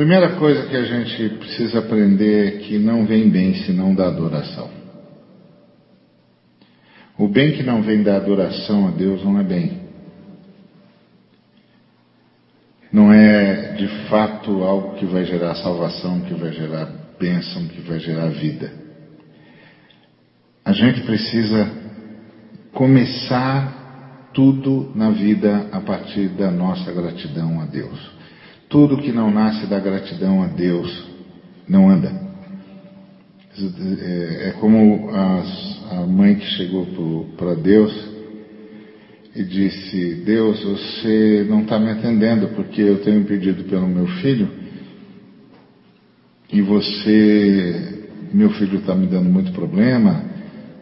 Primeira 0.00 0.36
coisa 0.36 0.66
que 0.66 0.76
a 0.76 0.82
gente 0.82 1.28
precisa 1.36 1.80
aprender 1.80 2.46
é 2.46 2.58
que 2.60 2.78
não 2.78 3.04
vem 3.04 3.28
bem 3.28 3.54
senão 3.66 3.94
da 3.94 4.06
adoração. 4.06 4.70
O 7.18 7.28
bem 7.28 7.52
que 7.52 7.62
não 7.62 7.82
vem 7.82 8.02
da 8.02 8.16
adoração 8.16 8.88
a 8.88 8.92
Deus 8.92 9.22
não 9.22 9.38
é 9.38 9.42
bem. 9.42 9.80
Não 12.90 13.12
é 13.12 13.74
de 13.74 13.88
fato 14.08 14.62
algo 14.62 14.96
que 14.96 15.04
vai 15.04 15.26
gerar 15.26 15.54
salvação, 15.56 16.22
que 16.22 16.32
vai 16.32 16.52
gerar 16.52 16.88
bênção, 17.18 17.66
que 17.68 17.82
vai 17.82 17.98
gerar 18.00 18.28
vida. 18.28 18.72
A 20.64 20.72
gente 20.72 21.02
precisa 21.02 21.70
começar 22.72 23.79
tudo 24.32 24.90
na 24.94 25.10
vida 25.10 25.68
a 25.72 25.80
partir 25.80 26.28
da 26.28 26.50
nossa 26.50 26.92
gratidão 26.92 27.60
a 27.60 27.66
Deus. 27.66 27.98
Tudo 28.68 28.98
que 28.98 29.12
não 29.12 29.30
nasce 29.30 29.66
da 29.66 29.78
gratidão 29.78 30.42
a 30.42 30.46
Deus 30.46 31.08
não 31.68 31.88
anda. 31.88 32.30
É, 34.00 34.48
é 34.48 34.54
como 34.60 35.10
a 35.10 36.06
mãe 36.06 36.36
que 36.36 36.46
chegou 36.46 36.86
para 37.36 37.54
Deus 37.54 37.92
e 39.34 39.42
disse: 39.42 40.22
Deus, 40.24 40.62
você 40.62 41.46
não 41.48 41.62
está 41.62 41.78
me 41.78 41.90
atendendo 41.90 42.48
porque 42.48 42.80
eu 42.80 43.02
tenho 43.02 43.24
pedido 43.24 43.64
pelo 43.64 43.88
meu 43.88 44.06
filho 44.06 44.48
e 46.52 46.60
você, 46.62 48.08
meu 48.32 48.50
filho 48.50 48.78
está 48.78 48.94
me 48.94 49.06
dando 49.06 49.28
muito 49.28 49.52
problema, 49.52 50.24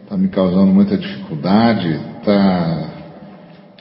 está 0.03 0.17
me 0.17 0.29
causando 0.29 0.73
muita 0.73 0.97
dificuldade, 0.97 1.89
está 2.19 2.98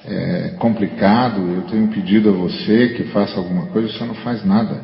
é 0.07 0.49
complicado, 0.57 1.41
eu 1.41 1.63
tenho 1.63 1.89
pedido 1.89 2.29
a 2.29 2.33
você 2.33 2.89
que 2.89 3.03
faça 3.05 3.37
alguma 3.37 3.65
coisa, 3.67 3.89
você 3.89 4.05
não 4.05 4.15
faz 4.15 4.45
nada. 4.45 4.81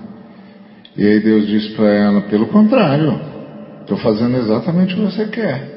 E 0.98 1.08
aí 1.08 1.20
Deus 1.22 1.48
diz 1.48 1.70
para 1.70 1.88
ela, 1.88 2.22
pelo 2.24 2.48
contrário, 2.48 3.20
estou 3.82 3.98
fazendo 3.98 4.38
exatamente 4.38 4.94
o 4.94 4.98
que 4.98 5.04
você 5.04 5.26
quer. 5.28 5.74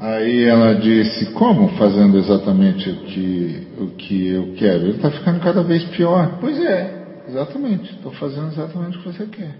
Aí 0.00 0.44
ela 0.44 0.74
disse, 0.74 1.32
como 1.32 1.68
fazendo 1.76 2.16
exatamente 2.16 2.88
o 2.88 2.96
que, 2.96 3.66
o 3.78 3.86
que 3.88 4.28
eu 4.28 4.54
quero? 4.56 4.84
Ele 4.84 4.96
está 4.96 5.10
ficando 5.10 5.40
cada 5.40 5.62
vez 5.62 5.84
pior. 5.84 6.38
Pois 6.40 6.58
é, 6.58 7.24
exatamente, 7.28 7.92
estou 7.92 8.12
fazendo 8.12 8.48
exatamente 8.48 8.98
o 8.98 9.02
que 9.02 9.08
você 9.08 9.26
quer. 9.26 9.54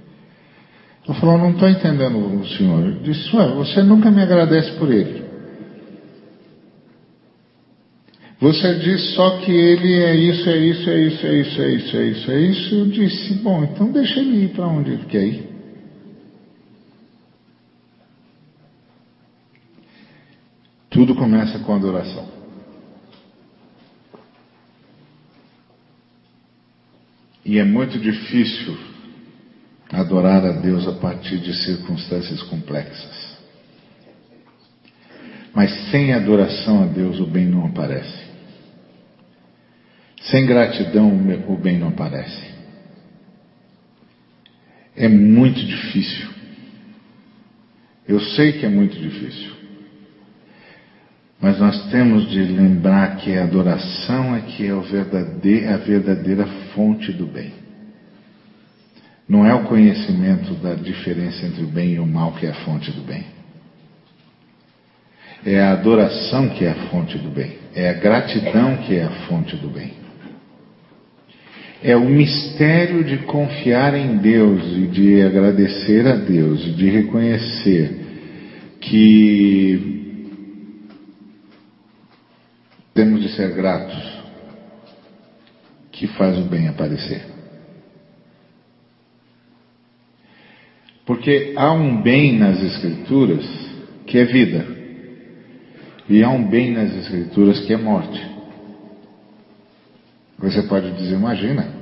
Ela 1.06 1.18
falou, 1.20 1.38
não 1.38 1.50
estou 1.50 1.68
entendendo 1.68 2.16
o 2.18 2.46
senhor. 2.46 2.84
Eu 2.84 2.92
disse, 3.02 3.34
ué, 3.36 3.46
você 3.48 3.82
nunca 3.82 4.10
me 4.10 4.22
agradece 4.22 4.72
por 4.72 4.90
ele. 4.90 5.25
Você 8.38 8.74
diz 8.80 9.14
só 9.14 9.38
que 9.38 9.50
ele 9.50 9.94
é 9.94 10.14
isso, 10.14 10.48
é 10.48 10.56
isso, 10.58 10.90
é 10.90 11.02
isso, 11.06 11.26
é 11.26 11.40
isso, 11.40 11.62
é 11.62 11.74
isso, 11.74 11.96
é 11.96 12.06
isso, 12.06 12.30
é 12.30 12.40
isso. 12.40 12.74
Eu 12.74 12.86
disse, 12.86 13.34
bom, 13.34 13.64
então 13.64 13.90
deixa 13.90 14.20
ele 14.20 14.44
ir 14.44 14.48
para 14.50 14.66
onde 14.66 14.90
ele 14.90 15.06
quer 15.06 15.24
ir. 15.24 15.48
Tudo 20.90 21.14
começa 21.14 21.58
com 21.60 21.74
adoração. 21.74 22.28
E 27.44 27.58
é 27.58 27.64
muito 27.64 27.98
difícil 27.98 28.76
adorar 29.90 30.44
a 30.44 30.52
Deus 30.52 30.86
a 30.86 30.92
partir 30.92 31.38
de 31.38 31.54
circunstâncias 31.54 32.42
complexas. 32.42 33.36
Mas 35.54 35.90
sem 35.90 36.12
adoração 36.12 36.82
a 36.82 36.86
Deus 36.86 37.18
o 37.18 37.26
bem 37.26 37.46
não 37.46 37.66
aparece. 37.66 38.25
Sem 40.30 40.44
gratidão 40.44 41.08
o 41.48 41.56
bem 41.56 41.78
não 41.78 41.88
aparece. 41.88 42.54
É 44.96 45.08
muito 45.08 45.60
difícil. 45.60 46.28
Eu 48.08 48.20
sei 48.20 48.52
que 48.52 48.66
é 48.66 48.68
muito 48.68 48.96
difícil. 48.98 49.54
Mas 51.40 51.58
nós 51.58 51.90
temos 51.90 52.30
de 52.30 52.42
lembrar 52.42 53.16
que 53.16 53.36
a 53.36 53.44
adoração 53.44 54.34
é 54.34 54.40
que 54.40 54.66
é 54.66 54.70
a 54.70 55.76
verdadeira 55.76 56.46
fonte 56.74 57.12
do 57.12 57.26
bem. 57.26 57.52
Não 59.28 59.44
é 59.44 59.52
o 59.54 59.64
conhecimento 59.64 60.54
da 60.54 60.74
diferença 60.74 61.44
entre 61.44 61.62
o 61.62 61.68
bem 61.68 61.94
e 61.94 62.00
o 62.00 62.06
mal 62.06 62.32
que 62.32 62.46
é 62.46 62.50
a 62.50 62.54
fonte 62.64 62.90
do 62.90 63.02
bem. 63.02 63.24
É 65.44 65.60
a 65.60 65.72
adoração 65.72 66.48
que 66.48 66.64
é 66.64 66.70
a 66.70 66.88
fonte 66.88 67.18
do 67.18 67.28
bem. 67.28 67.58
É 67.74 67.90
a 67.90 67.94
gratidão 67.94 68.78
que 68.78 68.96
é 68.96 69.04
a 69.04 69.10
fonte 69.28 69.54
do 69.56 69.68
bem. 69.68 70.05
É 71.86 71.94
o 71.94 72.04
mistério 72.04 73.04
de 73.04 73.18
confiar 73.18 73.94
em 73.94 74.16
Deus 74.16 74.60
e 74.76 74.88
de 74.88 75.22
agradecer 75.22 76.04
a 76.04 76.16
Deus 76.16 76.66
e 76.66 76.72
de 76.72 76.90
reconhecer 76.90 78.00
que 78.80 80.26
temos 82.92 83.22
de 83.22 83.28
ser 83.36 83.54
gratos 83.54 84.20
que 85.92 86.08
faz 86.08 86.36
o 86.36 86.42
bem 86.42 86.66
aparecer. 86.66 87.24
Porque 91.04 91.54
há 91.54 91.72
um 91.72 92.02
bem 92.02 92.36
nas 92.36 92.60
Escrituras 92.64 93.46
que 94.08 94.18
é 94.18 94.24
vida, 94.24 94.66
e 96.08 96.20
há 96.24 96.30
um 96.30 96.48
bem 96.48 96.72
nas 96.72 96.92
Escrituras 96.92 97.60
que 97.60 97.72
é 97.72 97.76
morte. 97.76 98.20
Você 100.40 100.62
pode 100.64 100.90
dizer, 100.96 101.14
imagina. 101.14 101.75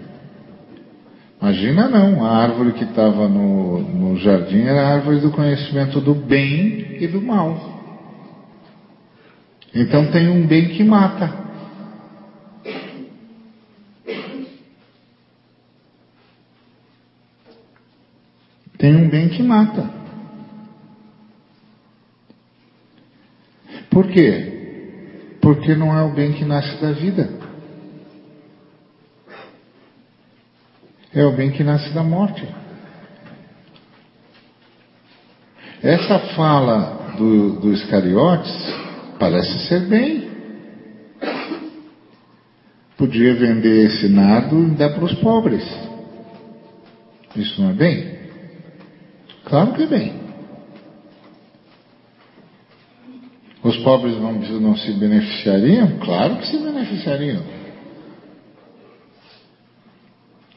Imagina 1.45 1.91
não, 1.91 2.25
a 2.25 2.39
árvore 2.39 2.73
que 2.73 2.85
estava 2.85 3.29
no, 3.29 3.79
no 3.79 4.17
jardim 4.17 4.63
era 4.63 4.81
a 4.81 4.95
árvore 4.95 5.21
do 5.21 5.31
conhecimento 5.31 6.01
do 6.01 6.15
bem 6.15 6.97
e 7.03 7.07
do 7.07 7.21
mal. 7.21 7.55
Então 9.75 10.11
tem 10.11 10.27
um 10.31 10.47
bem 10.47 10.71
que 10.71 10.83
mata. 10.83 11.31
Tem 18.79 18.97
um 18.97 19.11
bem 19.11 19.29
que 19.29 19.43
mata. 19.43 19.91
Por 23.91 24.07
quê? 24.07 25.37
Porque 25.43 25.75
não 25.75 25.95
é 25.95 26.03
o 26.05 26.15
bem 26.15 26.33
que 26.33 26.45
nasce 26.47 26.81
da 26.81 26.93
vida. 26.93 27.54
É 31.15 31.25
o 31.25 31.33
bem 31.33 31.51
que 31.51 31.63
nasce 31.63 31.91
da 31.95 32.03
morte. 32.03 32.47
Essa 35.83 36.19
fala 36.35 37.15
do, 37.17 37.61
do 37.61 37.73
Iscariotes 37.73 38.85
Parece 39.19 39.69
ser 39.69 39.81
bem. 39.87 40.29
Podia 42.97 43.35
vender 43.35 43.87
esse 43.87 44.09
nado 44.09 44.69
e 44.69 44.71
dar 44.73 44.91
para 44.91 45.05
os 45.05 45.15
pobres. 45.15 45.65
Isso 47.35 47.61
não 47.61 47.71
é 47.71 47.73
bem? 47.73 48.19
Claro 49.45 49.73
que 49.73 49.83
é 49.83 49.87
bem. 49.87 50.25
Os 53.63 53.77
pobres 53.79 54.15
não, 54.21 54.33
não 54.61 54.77
se 54.77 54.93
beneficiariam? 54.93 55.99
Claro 55.99 56.37
que 56.37 56.47
se 56.47 56.59
beneficiariam. 56.59 57.43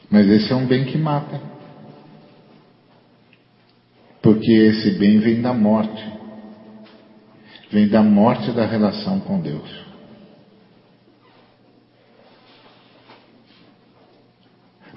Mas 0.09 0.27
esse 0.27 0.51
é 0.51 0.55
um 0.55 0.65
bem 0.65 0.85
que 0.85 0.97
mata. 0.97 1.41
Porque 4.21 4.51
esse 4.51 4.91
bem 4.97 5.19
vem 5.19 5.41
da 5.41 5.53
morte 5.53 6.17
vem 7.71 7.87
da 7.87 8.01
morte 8.01 8.51
da 8.51 8.65
relação 8.65 9.19
com 9.19 9.39
Deus. 9.39 9.85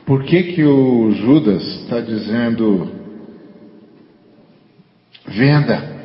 Por 0.07 0.25
que 0.25 0.55
que 0.55 0.65
o 0.65 1.11
Judas 1.13 1.63
está 1.83 2.01
dizendo 2.01 2.91
venda? 5.27 6.01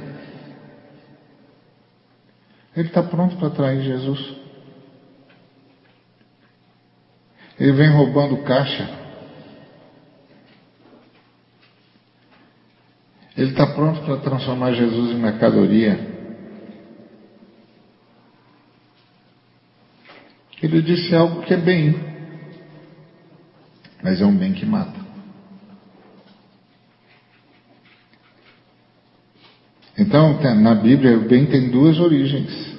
Ele 2.75 2.87
está 2.87 3.01
pronto 3.01 3.35
para 3.37 3.49
trair 3.49 3.81
Jesus. 3.81 4.44
Ele 7.59 7.71
vem 7.71 7.89
roubando 7.89 8.43
caixa. 8.43 8.89
Ele 13.37 13.51
está 13.51 13.67
pronto 13.67 14.01
para 14.01 14.17
transformar 14.17 14.73
Jesus 14.73 15.11
em 15.11 15.19
mercadoria. 15.19 16.15
Ele 20.61 20.81
disse 20.81 21.13
algo 21.13 21.41
que 21.43 21.53
é 21.53 21.57
bem, 21.57 21.95
mas 24.01 24.21
é 24.21 24.25
um 24.25 24.35
bem 24.35 24.53
que 24.53 24.65
mata. 24.65 25.05
Então, 29.97 30.41
na 30.55 30.75
Bíblia, 30.75 31.17
o 31.17 31.27
bem 31.27 31.45
tem 31.45 31.69
duas 31.69 31.99
origens. 31.99 32.74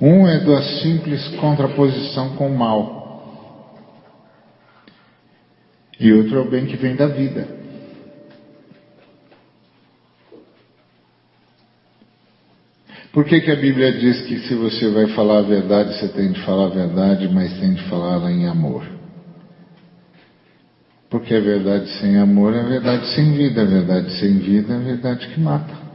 Um 0.00 0.28
é 0.28 0.38
da 0.38 0.62
simples 0.80 1.26
contraposição 1.36 2.36
com 2.36 2.48
o 2.48 2.56
mal. 2.56 2.98
E 5.98 6.12
outro 6.12 6.36
é 6.36 6.40
o 6.40 6.48
bem 6.48 6.66
que 6.66 6.76
vem 6.76 6.94
da 6.94 7.08
vida. 7.08 7.58
Por 13.12 13.24
que, 13.24 13.40
que 13.40 13.50
a 13.50 13.56
Bíblia 13.56 13.92
diz 13.92 14.22
que 14.26 14.38
se 14.40 14.54
você 14.54 14.90
vai 14.90 15.08
falar 15.08 15.38
a 15.38 15.42
verdade, 15.42 15.98
você 15.98 16.06
tem 16.08 16.30
de 16.30 16.40
falar 16.42 16.66
a 16.66 16.68
verdade, 16.68 17.28
mas 17.28 17.58
tem 17.58 17.74
de 17.74 17.82
falar 17.88 18.30
em 18.30 18.46
amor? 18.46 18.86
Porque 21.10 21.34
a 21.34 21.40
verdade 21.40 21.88
sem 21.98 22.16
amor 22.18 22.54
é 22.54 22.62
verdade 22.62 23.06
sem 23.14 23.32
vida, 23.32 23.62
a 23.62 23.64
verdade 23.64 24.12
sem 24.20 24.38
vida 24.38 24.74
é 24.74 24.76
a 24.76 24.80
verdade 24.80 25.26
que 25.26 25.40
mata. 25.40 25.87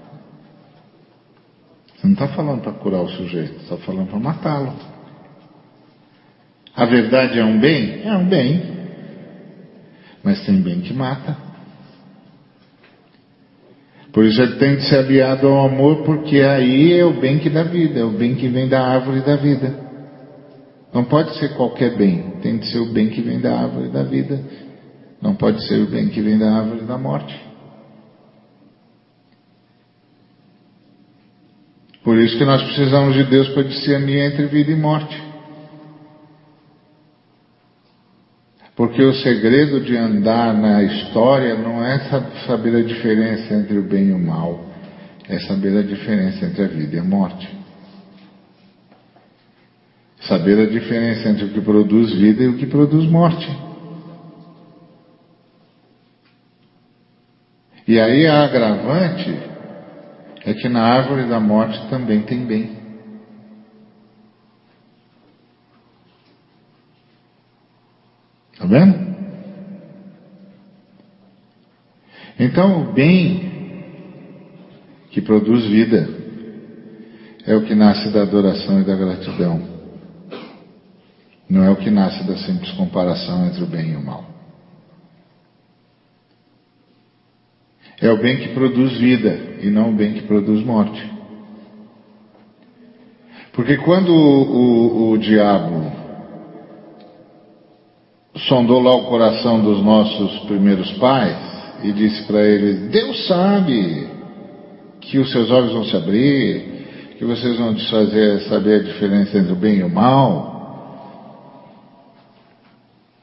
Você 2.04 2.08
não 2.08 2.14
está 2.16 2.28
falando 2.28 2.62
para 2.62 2.74
curar 2.74 3.02
o 3.02 3.08
sujeito, 3.08 3.62
está 3.62 3.78
falando 3.78 4.10
para 4.10 4.20
matá-lo. 4.20 4.74
A 6.76 6.86
verdade 6.86 7.40
é 7.40 7.46
um 7.46 7.58
bem? 7.62 8.04
É 8.04 8.14
um 8.18 8.28
bem. 8.28 8.62
Mas 10.22 10.46
tem 10.46 10.62
bem 10.62 10.82
que 10.82 10.94
mata. 10.94 11.38
Por 14.12 14.26
isso 14.26 14.42
ele 14.42 14.58
tem 14.58 14.76
que 14.76 14.82
ser 14.84 14.98
aliado 14.98 15.48
ao 15.48 15.66
amor, 15.66 16.04
porque 16.04 16.42
aí 16.42 16.92
é 16.92 17.06
o 17.06 17.22
bem 17.22 17.40
que 17.40 17.50
dá 17.50 17.64
vida, 17.64 18.02
é 18.02 18.04
o 18.04 18.12
bem 18.12 18.36
que 18.36 18.50
vem 18.50 18.68
da 18.68 18.86
árvore 18.86 19.22
da 19.22 19.38
vida. 19.38 19.74
Não 20.94 21.06
pode 21.06 21.34
ser 21.40 21.56
qualquer 21.56 21.96
bem, 21.96 22.34
tem 22.42 22.60
que 22.60 22.68
ser 22.68 22.80
o 22.80 22.92
bem 22.92 23.10
que 23.10 23.22
vem 23.22 23.40
da 23.40 23.58
árvore 23.58 23.88
da 23.88 24.04
vida. 24.04 24.44
Não 25.22 25.36
pode 25.36 25.66
ser 25.68 25.82
o 25.82 25.88
bem 25.88 26.10
que 26.10 26.22
vem 26.22 26.38
da 26.38 26.52
árvore 26.54 26.82
da 26.82 26.98
morte. 26.98 27.53
Por 32.04 32.18
isso 32.18 32.38
que 32.38 32.44
nós 32.44 32.62
precisamos 32.62 33.16
de 33.16 33.24
Deus 33.24 33.48
para 33.50 33.64
discernir 33.64 34.20
entre 34.20 34.46
vida 34.48 34.72
e 34.72 34.76
morte. 34.76 35.22
Porque 38.76 39.02
o 39.02 39.14
segredo 39.14 39.80
de 39.80 39.96
andar 39.96 40.54
na 40.54 40.84
história 40.84 41.56
não 41.56 41.84
é 41.84 42.00
saber 42.46 42.76
a 42.76 42.84
diferença 42.84 43.54
entre 43.54 43.78
o 43.78 43.84
bem 43.84 44.08
e 44.08 44.12
o 44.12 44.20
mal, 44.20 44.66
é 45.30 45.40
saber 45.40 45.78
a 45.78 45.84
diferença 45.84 46.46
entre 46.46 46.64
a 46.64 46.68
vida 46.68 46.96
e 46.98 47.00
a 47.00 47.04
morte. 47.04 47.48
Saber 50.22 50.60
a 50.60 50.70
diferença 50.70 51.30
entre 51.30 51.46
o 51.46 51.50
que 51.50 51.62
produz 51.62 52.14
vida 52.14 52.44
e 52.44 52.48
o 52.48 52.58
que 52.58 52.66
produz 52.66 53.10
morte. 53.10 53.50
E 57.88 58.00
aí 58.00 58.26
a 58.26 58.44
agravante 58.44 59.53
é 60.46 60.54
que 60.54 60.68
na 60.68 60.84
árvore 60.84 61.28
da 61.28 61.40
morte 61.40 61.90
também 61.90 62.24
tem 62.24 62.46
bem. 62.46 62.78
Tá 68.58 68.66
vendo? 68.66 69.14
Então, 72.40 72.82
o 72.82 72.94
bem 72.94 73.52
que 75.12 75.22
produz 75.22 75.66
vida 75.68 76.10
é 77.46 77.56
o 77.56 77.66
que 77.66 77.76
nasce 77.76 78.10
da 78.10 78.24
adoração 78.24 78.82
e 78.82 78.84
da 78.84 78.96
gratidão. 78.96 79.62
Não 81.50 81.64
é 81.64 81.70
o 81.70 81.76
que 81.76 81.90
nasce 81.90 82.24
da 82.26 82.36
simples 82.38 82.72
comparação 82.72 83.46
entre 83.46 83.64
o 83.64 83.68
bem 83.68 83.92
e 83.92 83.96
o 83.96 84.04
mal. 84.04 84.26
É 88.02 88.10
o 88.12 88.22
bem 88.22 88.38
que 88.40 88.54
produz 88.54 88.98
vida 88.98 89.53
e 89.64 89.70
não 89.70 89.90
o 89.90 89.94
bem 89.94 90.14
que 90.14 90.24
produz 90.24 90.64
morte. 90.64 91.02
Porque 93.54 93.78
quando 93.78 94.10
o, 94.10 95.10
o, 95.10 95.12
o 95.12 95.18
diabo 95.18 95.92
sondou 98.48 98.82
lá 98.82 98.96
o 98.96 99.06
coração 99.06 99.62
dos 99.62 99.82
nossos 99.84 100.40
primeiros 100.46 100.92
pais 100.94 101.38
e 101.84 101.92
disse 101.92 102.24
para 102.24 102.44
eles: 102.44 102.90
Deus 102.90 103.28
sabe 103.28 104.08
que 105.02 105.20
os 105.20 105.32
seus 105.32 105.52
olhos 105.52 105.72
vão 105.72 105.86
se 105.86 105.96
abrir, 105.96 107.16
que 107.18 107.26
vocês 107.26 107.58
vão 107.58 107.78
fazer 107.78 108.42
saber 108.50 108.82
a 108.82 108.84
diferença 108.84 109.38
entre 109.38 109.54
o 109.54 109.56
bem 109.56 109.78
e 109.78 109.84
o 109.84 109.90
mal. 109.90 110.52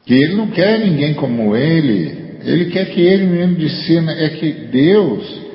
Que 0.07 0.15
ele 0.15 0.35
não 0.35 0.49
quer 0.49 0.79
ninguém 0.79 1.15
como 1.15 1.55
ele, 1.55 2.39
ele 2.45 2.67
quer 2.67 2.87
que 2.87 3.01
ele 3.01 3.27
mesmo 3.27 3.57
discina, 3.57 4.13
é 4.13 4.29
que 4.31 4.53
Deus 4.53 5.50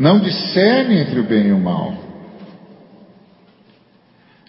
não 0.00 0.18
discerne 0.18 0.98
entre 0.98 1.20
o 1.20 1.24
bem 1.24 1.48
e 1.48 1.52
o 1.52 1.58
mal. 1.58 1.94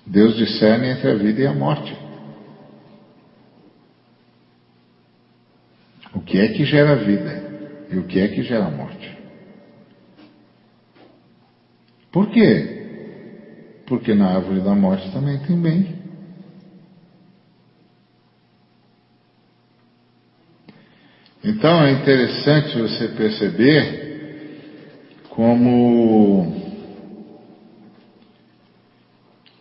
Deus 0.08 0.38
discerne 0.38 0.88
entre 0.88 1.12
a 1.12 1.16
vida 1.16 1.42
e 1.42 1.46
a 1.46 1.54
morte. 1.54 1.94
O 6.16 6.22
que 6.22 6.40
é 6.40 6.48
que 6.54 6.64
gera 6.64 6.96
vida 6.96 7.88
e 7.92 7.98
o 7.98 8.08
que 8.08 8.22
é 8.22 8.30
que 8.30 8.44
gera 8.44 8.70
morte? 8.70 9.18
Por 12.14 12.30
quê? 12.30 13.84
Porque 13.88 14.14
na 14.14 14.34
árvore 14.34 14.62
da 14.62 14.74
morte 14.74 15.12
também 15.12 15.38
tem 15.40 15.62
bem. 15.62 16.00
Então 21.44 21.84
é 21.84 21.92
interessante 21.92 22.80
você 22.80 23.10
perceber 23.10 24.01
como 25.32 26.54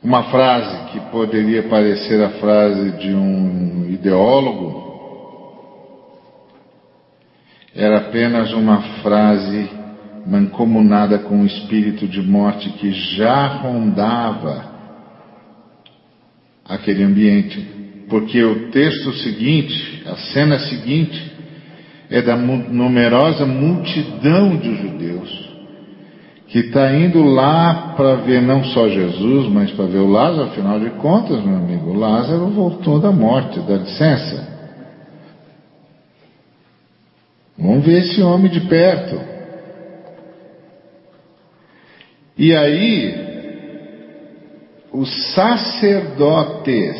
uma 0.02 0.24
frase 0.24 0.90
que 0.90 1.00
poderia 1.10 1.62
parecer 1.64 2.22
a 2.24 2.30
frase 2.30 2.90
de 2.98 3.14
um 3.14 3.88
ideólogo 3.88 4.90
era 7.74 7.98
apenas 7.98 8.52
uma 8.52 8.82
frase 9.00 9.70
mancomunada 10.26 11.20
com 11.20 11.42
o 11.42 11.46
espírito 11.46 12.08
de 12.08 12.20
morte 12.20 12.68
que 12.70 12.90
já 13.16 13.46
rondava 13.46 14.68
aquele 16.64 17.04
ambiente. 17.04 17.78
Porque 18.08 18.42
o 18.42 18.70
texto 18.70 19.12
seguinte, 19.14 20.02
a 20.04 20.16
cena 20.16 20.58
seguinte, 20.58 21.32
é 22.10 22.20
da 22.20 22.36
numerosa 22.36 23.46
multidão 23.46 24.56
de 24.56 24.74
judeus 24.74 25.49
que 26.50 26.58
está 26.58 26.92
indo 26.92 27.22
lá 27.22 27.94
para 27.96 28.16
ver 28.16 28.42
não 28.42 28.64
só 28.64 28.88
Jesus, 28.88 29.48
mas 29.52 29.70
para 29.70 29.86
ver 29.86 29.98
o 29.98 30.10
Lázaro, 30.10 30.48
afinal 30.48 30.80
de 30.80 30.90
contas, 30.90 31.40
meu 31.44 31.56
amigo, 31.56 31.94
Lázaro 31.94 32.48
voltou 32.48 32.98
da 32.98 33.12
morte, 33.12 33.60
dá 33.60 33.76
licença. 33.76 34.50
Vamos 37.56 37.86
ver 37.86 38.00
esse 38.00 38.20
homem 38.20 38.50
de 38.50 38.62
perto. 38.62 39.20
E 42.36 42.52
aí, 42.56 43.14
os 44.92 45.08
sacerdotes, 45.34 46.96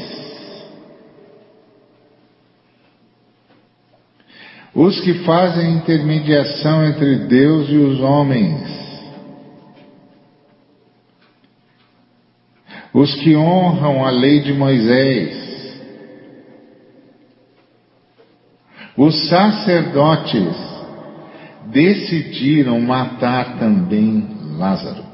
os 4.73 5.01
que 5.01 5.15
fazem 5.25 5.73
intermediação 5.73 6.85
entre 6.87 7.17
Deus 7.27 7.69
e 7.69 7.77
os 7.79 8.01
homens, 8.01 8.90
os 12.93 13.15
que 13.17 13.37
honram 13.37 14.05
a 14.05 14.11
lei 14.11 14.41
de 14.41 14.53
Moisés, 14.53 15.51
os 18.97 19.29
sacerdotes 19.29 20.57
decidiram 21.67 22.81
matar 22.81 23.59
também 23.59 24.29
Lázaro. 24.57 25.05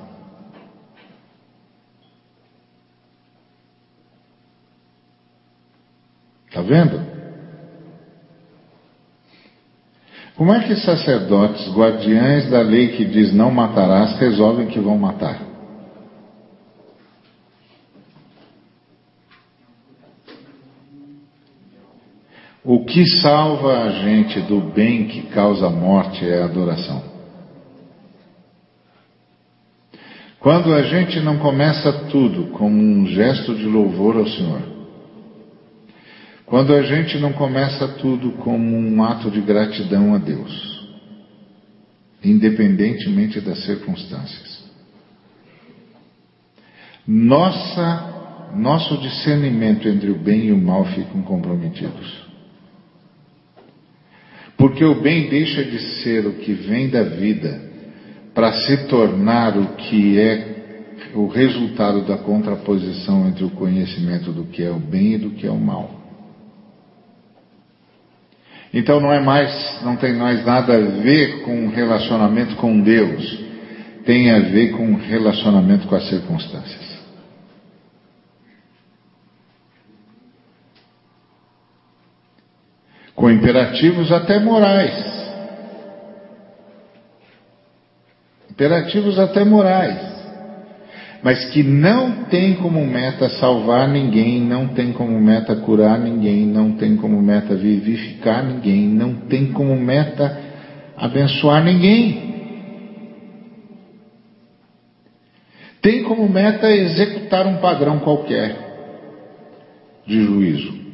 Está 6.48 6.62
vendo? 6.62 7.16
Como 10.36 10.52
é 10.52 10.66
que 10.66 10.76
sacerdotes, 10.76 11.68
guardiães 11.72 12.50
da 12.50 12.60
lei 12.60 12.96
que 12.96 13.04
diz 13.04 13.32
não 13.32 13.50
matarás, 13.50 14.18
resolvem 14.18 14.66
que 14.66 14.80
vão 14.80 14.98
matar? 14.98 15.45
O 22.68 22.84
que 22.84 23.06
salva 23.22 23.84
a 23.84 23.90
gente 23.90 24.40
do 24.40 24.60
bem 24.60 25.06
que 25.06 25.22
causa 25.28 25.70
morte 25.70 26.28
é 26.28 26.42
a 26.42 26.46
adoração. 26.46 27.00
Quando 30.40 30.74
a 30.74 30.82
gente 30.82 31.20
não 31.20 31.38
começa 31.38 31.92
tudo 32.10 32.48
como 32.48 32.76
um 32.76 33.06
gesto 33.06 33.54
de 33.54 33.66
louvor 33.66 34.16
ao 34.16 34.26
Senhor, 34.26 34.62
quando 36.44 36.74
a 36.74 36.82
gente 36.82 37.16
não 37.18 37.32
começa 37.32 37.86
tudo 37.86 38.32
como 38.32 38.76
um 38.76 39.00
ato 39.04 39.30
de 39.30 39.40
gratidão 39.42 40.12
a 40.12 40.18
Deus, 40.18 40.88
independentemente 42.24 43.40
das 43.40 43.64
circunstâncias. 43.64 44.64
Nossa, 47.06 48.50
nosso 48.56 48.98
discernimento 48.98 49.86
entre 49.86 50.10
o 50.10 50.18
bem 50.18 50.46
e 50.46 50.52
o 50.52 50.58
mal 50.58 50.84
ficam 50.86 51.22
comprometidos. 51.22 52.25
Porque 54.56 54.84
o 54.84 55.00
bem 55.02 55.28
deixa 55.28 55.64
de 55.64 55.78
ser 56.02 56.26
o 56.26 56.34
que 56.34 56.52
vem 56.52 56.88
da 56.88 57.02
vida 57.02 57.60
para 58.34 58.52
se 58.52 58.88
tornar 58.88 59.56
o 59.56 59.76
que 59.76 60.18
é 60.18 60.56
o 61.14 61.26
resultado 61.26 62.02
da 62.02 62.16
contraposição 62.18 63.28
entre 63.28 63.44
o 63.44 63.50
conhecimento 63.50 64.32
do 64.32 64.44
que 64.44 64.62
é 64.62 64.70
o 64.70 64.78
bem 64.78 65.14
e 65.14 65.18
do 65.18 65.30
que 65.30 65.46
é 65.46 65.50
o 65.50 65.58
mal. 65.58 65.90
Então 68.72 69.00
não 69.00 69.12
é 69.12 69.20
mais, 69.20 69.80
não 69.82 69.96
tem 69.96 70.14
mais 70.14 70.44
nada 70.44 70.76
a 70.76 70.80
ver 70.80 71.42
com 71.42 71.64
um 71.64 71.68
relacionamento 71.68 72.56
com 72.56 72.78
Deus, 72.80 73.38
tem 74.04 74.30
a 74.30 74.40
ver 74.40 74.72
com 74.72 74.86
um 74.86 74.96
relacionamento 74.96 75.86
com 75.86 75.94
as 75.94 76.08
circunstâncias. 76.08 76.85
Com 83.16 83.28
imperativos 83.28 84.12
até 84.12 84.38
morais. 84.38 85.16
Imperativos 88.48 89.18
até 89.18 89.44
morais 89.44 90.16
mas 91.26 91.44
que 91.46 91.60
não 91.60 92.24
tem 92.26 92.54
como 92.54 92.86
meta 92.86 93.28
salvar 93.30 93.88
ninguém, 93.88 94.40
não 94.40 94.68
tem 94.68 94.92
como 94.92 95.20
meta 95.20 95.56
curar 95.56 95.98
ninguém, 95.98 96.46
não 96.46 96.76
tem 96.76 96.96
como 96.96 97.20
meta 97.20 97.56
vivificar 97.56 98.44
ninguém, 98.44 98.86
não 98.86 99.12
tem 99.12 99.52
como 99.52 99.74
meta 99.74 100.38
abençoar 100.96 101.64
ninguém. 101.64 102.36
Tem 105.82 106.04
como 106.04 106.28
meta 106.28 106.70
executar 106.70 107.44
um 107.44 107.56
padrão 107.56 107.98
qualquer 107.98 108.56
de 110.06 110.22
juízo. 110.22 110.85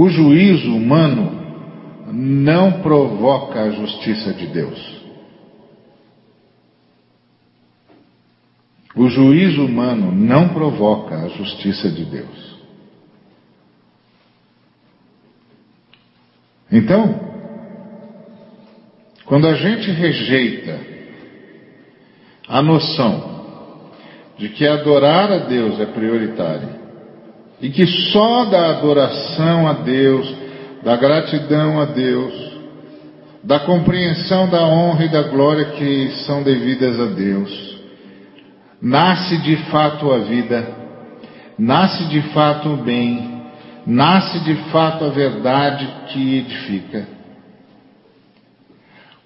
O 0.00 0.08
juízo 0.08 0.76
humano 0.76 2.12
não 2.12 2.82
provoca 2.82 3.62
a 3.62 3.70
justiça 3.72 4.32
de 4.32 4.46
Deus. 4.46 5.02
O 8.94 9.08
juízo 9.08 9.64
humano 9.64 10.12
não 10.12 10.50
provoca 10.50 11.16
a 11.16 11.28
justiça 11.30 11.90
de 11.90 12.04
Deus. 12.04 12.58
Então, 16.70 17.18
quando 19.24 19.48
a 19.48 19.54
gente 19.54 19.90
rejeita 19.90 20.78
a 22.46 22.62
noção 22.62 23.50
de 24.38 24.48
que 24.50 24.64
adorar 24.64 25.32
a 25.32 25.38
Deus 25.38 25.80
é 25.80 25.86
prioritário 25.86 26.77
e 27.60 27.70
que 27.70 27.86
só 28.12 28.44
da 28.44 28.70
adoração 28.70 29.66
a 29.66 29.72
Deus, 29.72 30.34
da 30.82 30.96
gratidão 30.96 31.80
a 31.80 31.86
Deus, 31.86 32.58
da 33.42 33.60
compreensão 33.60 34.48
da 34.48 34.64
honra 34.66 35.04
e 35.04 35.08
da 35.08 35.22
glória 35.22 35.64
que 35.66 36.10
são 36.26 36.42
devidas 36.42 37.00
a 37.00 37.06
Deus, 37.06 37.78
nasce 38.80 39.38
de 39.38 39.56
fato 39.70 40.12
a 40.12 40.18
vida, 40.18 40.66
nasce 41.58 42.04
de 42.06 42.22
fato 42.32 42.68
o 42.68 42.76
bem, 42.76 43.42
nasce 43.86 44.38
de 44.40 44.54
fato 44.70 45.04
a 45.04 45.08
verdade 45.08 45.88
que 46.08 46.38
edifica. 46.38 47.18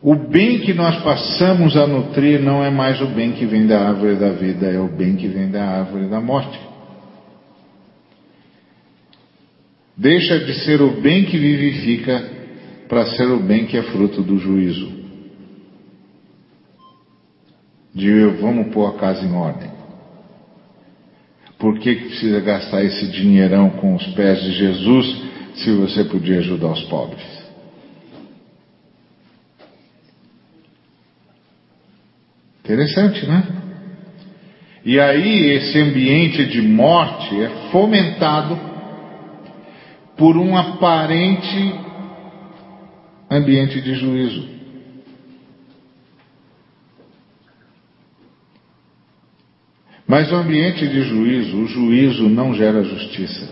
O 0.01 0.16
bem 0.16 0.61
que 0.61 0.73
nós 0.73 0.97
passamos 1.03 1.77
a 1.77 1.87
nutrir 1.87 2.40
não 2.40 2.64
é 2.64 2.71
mais 2.71 3.01
o 3.01 3.07
bem 3.07 3.33
que 3.33 3.47
vem 3.47 3.66
da 3.66 3.88
árvore 3.88 4.16
da 4.16 4.31
vida, 4.31 4.66
é 4.66 4.79
o 4.79 4.88
bem 4.88 5.14
que 5.16 5.29
vem 5.29 5.49
da 5.49 5.64
árvore 5.64 6.07
da 6.07 6.21
morte. 6.21 6.71
Deixa 10.02 10.40
de 10.40 10.52
ser 10.64 10.82
o 10.82 11.00
bem 11.00 11.26
que 11.26 11.38
vivifica 11.38 12.28
para 12.88 13.06
ser 13.06 13.28
o 13.30 13.38
bem 13.38 13.66
que 13.66 13.76
é 13.76 13.84
fruto 13.84 14.20
do 14.20 14.36
juízo. 14.36 14.90
De 17.94 18.24
vamos 18.40 18.74
pôr 18.74 18.88
a 18.88 18.98
casa 18.98 19.24
em 19.24 19.32
ordem. 19.32 19.70
Por 21.56 21.78
que, 21.78 21.94
que 21.94 22.06
precisa 22.06 22.40
gastar 22.40 22.82
esse 22.82 23.06
dinheirão 23.12 23.70
com 23.70 23.94
os 23.94 24.04
pés 24.08 24.42
de 24.42 24.50
Jesus 24.50 25.22
se 25.54 25.70
você 25.70 26.02
podia 26.02 26.40
ajudar 26.40 26.72
os 26.72 26.82
pobres? 26.86 27.22
Interessante, 32.64 33.24
né? 33.24 33.46
E 34.84 34.98
aí 34.98 35.50
esse 35.52 35.78
ambiente 35.78 36.44
de 36.46 36.60
morte 36.60 37.40
é 37.40 37.70
fomentado 37.70 38.71
por 40.22 40.37
um 40.37 40.56
aparente 40.56 41.74
ambiente 43.28 43.80
de 43.80 43.92
juízo. 43.96 44.48
Mas 50.06 50.30
o 50.30 50.37
ambiente 50.37 50.87
de 50.87 51.02
juízo, 51.02 51.56
o 51.56 51.66
juízo 51.66 52.28
não 52.28 52.54
gera 52.54 52.85
justiça. 52.85 53.48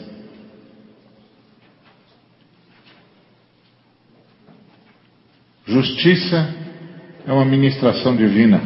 Justiça 5.66 6.54
é 7.26 7.32
uma 7.32 7.44
ministração 7.44 8.14
divina. 8.14 8.62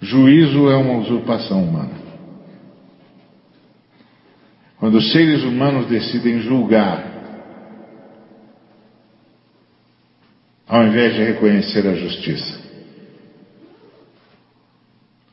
Juízo 0.00 0.70
é 0.70 0.76
uma 0.76 1.00
usurpação 1.00 1.62
humana. 1.62 2.05
Quando 4.86 4.98
os 4.98 5.10
seres 5.10 5.42
humanos 5.42 5.88
decidem 5.88 6.38
julgar, 6.42 7.04
ao 10.64 10.86
invés 10.86 11.12
de 11.12 11.24
reconhecer 11.24 11.84
a 11.88 11.94
justiça. 11.96 12.60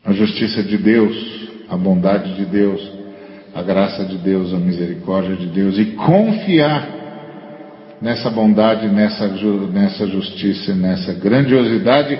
A 0.03 0.11
justiça 0.11 0.63
de 0.63 0.75
Deus, 0.75 1.15
a 1.69 1.77
bondade 1.77 2.33
de 2.33 2.45
Deus, 2.45 2.81
a 3.53 3.61
graça 3.61 4.03
de 4.05 4.17
Deus, 4.17 4.51
a 4.55 4.57
misericórdia 4.57 5.35
de 5.35 5.45
Deus 5.45 5.77
e 5.77 5.85
confiar 5.97 6.89
nessa 8.01 8.31
bondade, 8.31 8.87
nessa, 8.87 9.27
nessa 9.71 10.07
justiça, 10.07 10.73
nessa 10.73 11.13
grandiosidade 11.13 12.19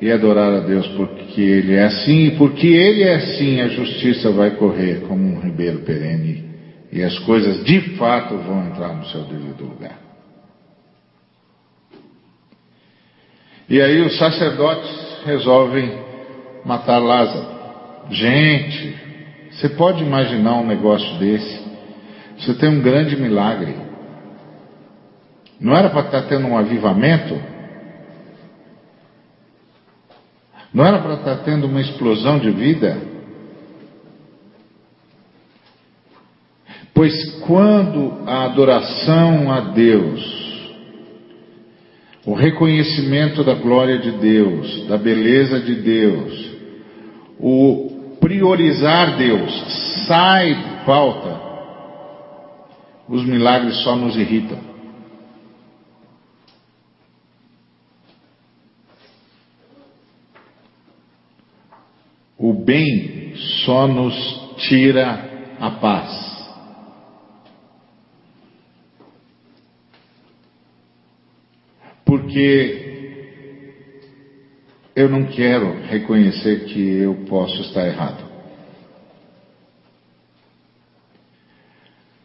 e 0.00 0.10
adorar 0.10 0.52
a 0.52 0.60
Deus 0.60 0.86
porque 0.88 1.40
Ele 1.40 1.74
é 1.74 1.84
assim 1.84 2.26
e 2.26 2.30
porque 2.32 2.66
Ele 2.66 3.02
é 3.02 3.16
assim 3.16 3.60
a 3.60 3.68
justiça 3.68 4.30
vai 4.30 4.52
correr 4.52 5.02
como 5.08 5.22
um 5.22 5.40
ribeiro 5.40 5.80
perene 5.80 6.44
e 6.90 7.02
as 7.02 7.18
coisas 7.20 7.64
de 7.64 7.96
fato 7.96 8.36
vão 8.38 8.66
entrar 8.66 8.94
no 8.94 9.04
seu 9.06 9.22
devido 9.24 9.64
lugar. 9.64 9.98
E 13.68 13.80
aí 13.82 14.00
os 14.00 14.16
sacerdotes 14.16 14.90
resolvem 15.26 15.92
matar 16.64 16.98
Lázaro. 16.98 17.58
Gente, 18.10 18.96
você 19.50 19.68
pode 19.68 20.02
imaginar 20.02 20.54
um 20.54 20.66
negócio 20.66 21.18
desse? 21.18 21.68
Você 22.38 22.54
tem 22.54 22.70
um 22.70 22.80
grande 22.80 23.16
milagre. 23.16 23.74
Não 25.60 25.76
era 25.76 25.90
para 25.90 26.06
estar 26.06 26.22
tendo 26.22 26.46
um 26.46 26.56
avivamento? 26.56 27.38
Não 30.72 30.84
era 30.84 30.98
para 30.98 31.14
estar 31.14 31.36
tendo 31.44 31.66
uma 31.66 31.80
explosão 31.80 32.38
de 32.38 32.50
vida? 32.50 33.00
Pois 36.94 37.40
quando 37.46 38.24
a 38.26 38.44
adoração 38.44 39.52
a 39.52 39.60
Deus, 39.60 40.38
o 42.26 42.34
reconhecimento 42.34 43.44
da 43.44 43.54
glória 43.54 43.98
de 43.98 44.10
Deus, 44.12 44.86
da 44.88 44.98
beleza 44.98 45.60
de 45.60 45.76
Deus, 45.76 46.50
o 47.38 48.16
priorizar 48.20 49.16
Deus 49.16 50.04
sai 50.06 50.82
falta, 50.84 51.40
os 53.08 53.24
milagres 53.24 53.76
só 53.82 53.94
nos 53.96 54.16
irritam. 54.16 54.58
O 62.38 62.52
bem 62.52 63.34
só 63.64 63.88
nos 63.88 64.14
tira 64.58 65.56
a 65.58 65.70
paz. 65.72 66.28
Porque 72.04 72.88
eu 74.94 75.08
não 75.08 75.24
quero 75.24 75.80
reconhecer 75.82 76.64
que 76.66 76.80
eu 76.80 77.14
posso 77.28 77.60
estar 77.62 77.86
errado. 77.86 78.28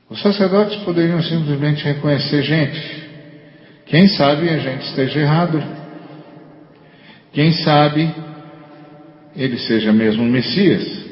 Os 0.09 0.21
sacerdotes 0.21 0.77
poderiam 0.83 1.21
simplesmente 1.23 1.83
reconhecer, 1.83 2.43
gente, 2.43 3.03
quem 3.87 4.07
sabe 4.09 4.47
a 4.47 4.57
gente 4.59 4.85
esteja 4.89 5.19
errado. 5.19 5.63
Quem 7.31 7.51
sabe 7.51 8.13
ele 9.35 9.57
seja 9.57 9.91
mesmo 9.91 10.23
o 10.23 10.27
Messias. 10.27 11.03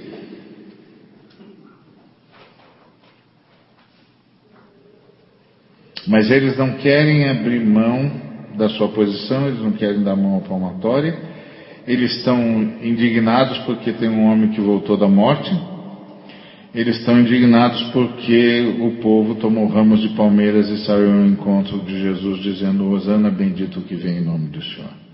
Mas 6.07 6.29
eles 6.31 6.57
não 6.57 6.73
querem 6.77 7.29
abrir 7.29 7.63
mão 7.63 8.11
da 8.57 8.69
sua 8.69 8.89
posição, 8.89 9.47
eles 9.47 9.61
não 9.61 9.71
querem 9.71 10.03
dar 10.03 10.15
mão 10.15 10.37
à 10.37 10.41
palmatória, 10.41 11.17
eles 11.87 12.17
estão 12.17 12.39
indignados 12.81 13.57
porque 13.59 13.93
tem 13.93 14.09
um 14.09 14.25
homem 14.25 14.49
que 14.49 14.59
voltou 14.59 14.97
da 14.97 15.07
morte, 15.07 15.51
eles 16.73 16.97
estão 16.97 17.19
indignados 17.19 17.81
porque 17.91 18.77
o 18.79 19.01
povo 19.01 19.35
tomou 19.35 19.67
ramos 19.67 20.01
de 20.01 20.09
palmeiras 20.09 20.69
e 20.69 20.85
saiu 20.85 21.11
ao 21.11 21.25
encontro 21.25 21.79
de 21.79 21.99
Jesus 21.99 22.41
dizendo: 22.41 22.89
Hosana, 22.89 23.29
bendito 23.29 23.81
que 23.81 23.95
vem 23.95 24.17
em 24.17 24.25
nome 24.25 24.47
do 24.49 24.61
Senhor. 24.63 25.10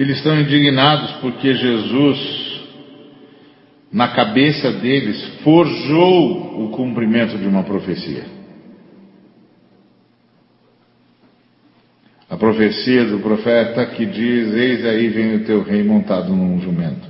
Eles 0.00 0.16
estão 0.16 0.40
indignados 0.40 1.10
porque 1.20 1.54
Jesus, 1.54 2.62
na 3.92 4.08
cabeça 4.08 4.72
deles, 4.72 5.22
forjou 5.44 6.64
o 6.64 6.70
cumprimento 6.70 7.36
de 7.36 7.46
uma 7.46 7.62
profecia. 7.64 8.24
A 12.30 12.36
profecia 12.38 13.04
do 13.04 13.18
profeta 13.18 13.84
que 13.88 14.06
diz: 14.06 14.54
Eis 14.54 14.86
aí 14.86 15.08
vem 15.08 15.34
o 15.34 15.44
teu 15.44 15.62
rei 15.62 15.82
montado 15.82 16.34
num 16.34 16.58
jumento. 16.62 17.06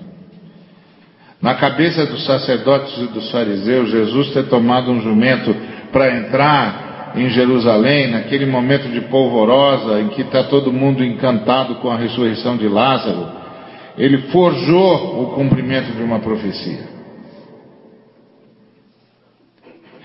Na 1.41 1.55
cabeça 1.55 2.05
dos 2.07 2.27
sacerdotes 2.27 2.99
e 3.03 3.07
dos 3.13 3.31
fariseus, 3.31 3.89
Jesus 3.89 4.33
ter 4.33 4.49
tomado 4.49 4.91
um 4.91 5.01
jumento 5.01 5.55
para 5.93 6.19
entrar 6.19 6.90
em 7.15 7.29
Jerusalém, 7.31 8.11
naquele 8.11 8.47
momento 8.47 8.89
de 8.89 9.01
polvorosa, 9.03 10.01
em 10.01 10.09
que 10.09 10.23
está 10.23 10.45
todo 10.45 10.73
mundo 10.73 11.05
encantado 11.05 11.77
com 11.77 11.91
a 11.91 11.97
ressurreição 11.97 12.57
de 12.57 12.69
Lázaro, 12.69 13.29
ele 13.99 14.19
forjou 14.29 15.23
o 15.23 15.27
cumprimento 15.35 15.93
de 15.93 16.03
uma 16.03 16.21
profecia. 16.21 16.89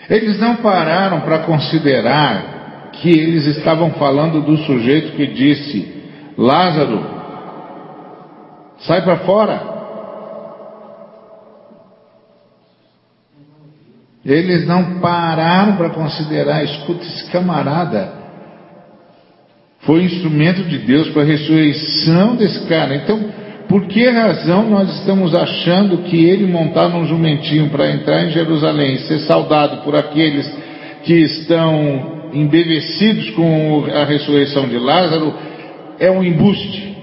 Eles 0.10 0.40
não 0.40 0.58
pararam 0.58 1.22
para 1.22 1.40
considerar 1.40 2.92
que 2.94 3.10
eles 3.10 3.46
estavam 3.58 3.92
falando 3.92 4.42
do 4.42 4.58
sujeito 4.58 5.16
que 5.16 5.28
disse: 5.28 6.04
Lázaro, 6.38 7.04
sai 8.80 9.02
para 9.04 9.18
fora. 9.18 9.75
Eles 14.26 14.66
não 14.66 15.00
pararam 15.00 15.76
para 15.76 15.92
considerar, 15.92 16.64
escuta, 16.64 17.04
esse 17.04 17.30
camarada 17.32 18.26
Foi 19.82 20.04
instrumento 20.04 20.64
de 20.64 20.80
Deus 20.80 21.10
para 21.10 21.22
a 21.22 21.26
ressurreição 21.26 22.36
desse 22.36 22.66
cara. 22.68 22.96
Então, 22.96 23.24
por 23.70 23.86
que 23.86 24.10
razão 24.10 24.68
nós 24.68 24.90
estamos 25.00 25.36
achando 25.36 26.00
que 26.00 26.26
ele 26.26 26.48
montar 26.48 26.90
num 26.90 27.06
jumentinho 27.06 27.70
para 27.70 27.92
entrar 27.92 28.24
em 28.26 28.32
Jerusalém 28.32 28.96
e 28.96 29.00
ser 29.00 29.20
saudado 29.20 29.84
por 29.84 29.96
aqueles 29.96 30.52
que 31.04 31.14
estão 31.14 32.30
embevecidos 32.34 33.30
com 33.32 33.86
a 33.94 34.06
ressurreição 34.06 34.68
de 34.68 34.78
Lázaro 34.80 35.34
é 36.00 36.10
um 36.10 36.24
embuste? 36.24 36.95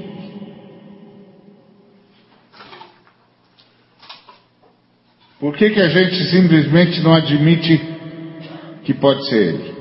Por 5.42 5.57
que, 5.57 5.70
que 5.70 5.81
a 5.81 5.88
gente 5.88 6.22
simplesmente 6.31 7.00
não 7.00 7.12
admite 7.14 7.76
que 8.85 8.94
pode 8.94 9.28
ser 9.28 9.55
ele? 9.55 9.74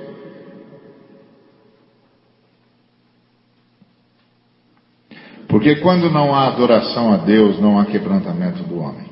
Porque 5.48 5.76
quando 5.76 6.10
não 6.10 6.34
há 6.34 6.48
adoração 6.48 7.14
a 7.14 7.18
Deus, 7.18 7.60
não 7.60 7.78
há 7.78 7.86
quebrantamento 7.86 8.64
do 8.64 8.80
homem. 8.80 9.06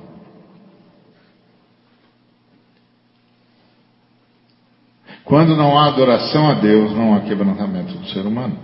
Quando 5.24 5.56
não 5.56 5.78
há 5.78 5.86
adoração 5.86 6.50
a 6.50 6.56
Deus, 6.56 6.96
não 6.96 7.14
há 7.14 7.20
quebrantamento 7.20 7.94
do 7.94 8.08
ser 8.08 8.26
humano. 8.26 8.58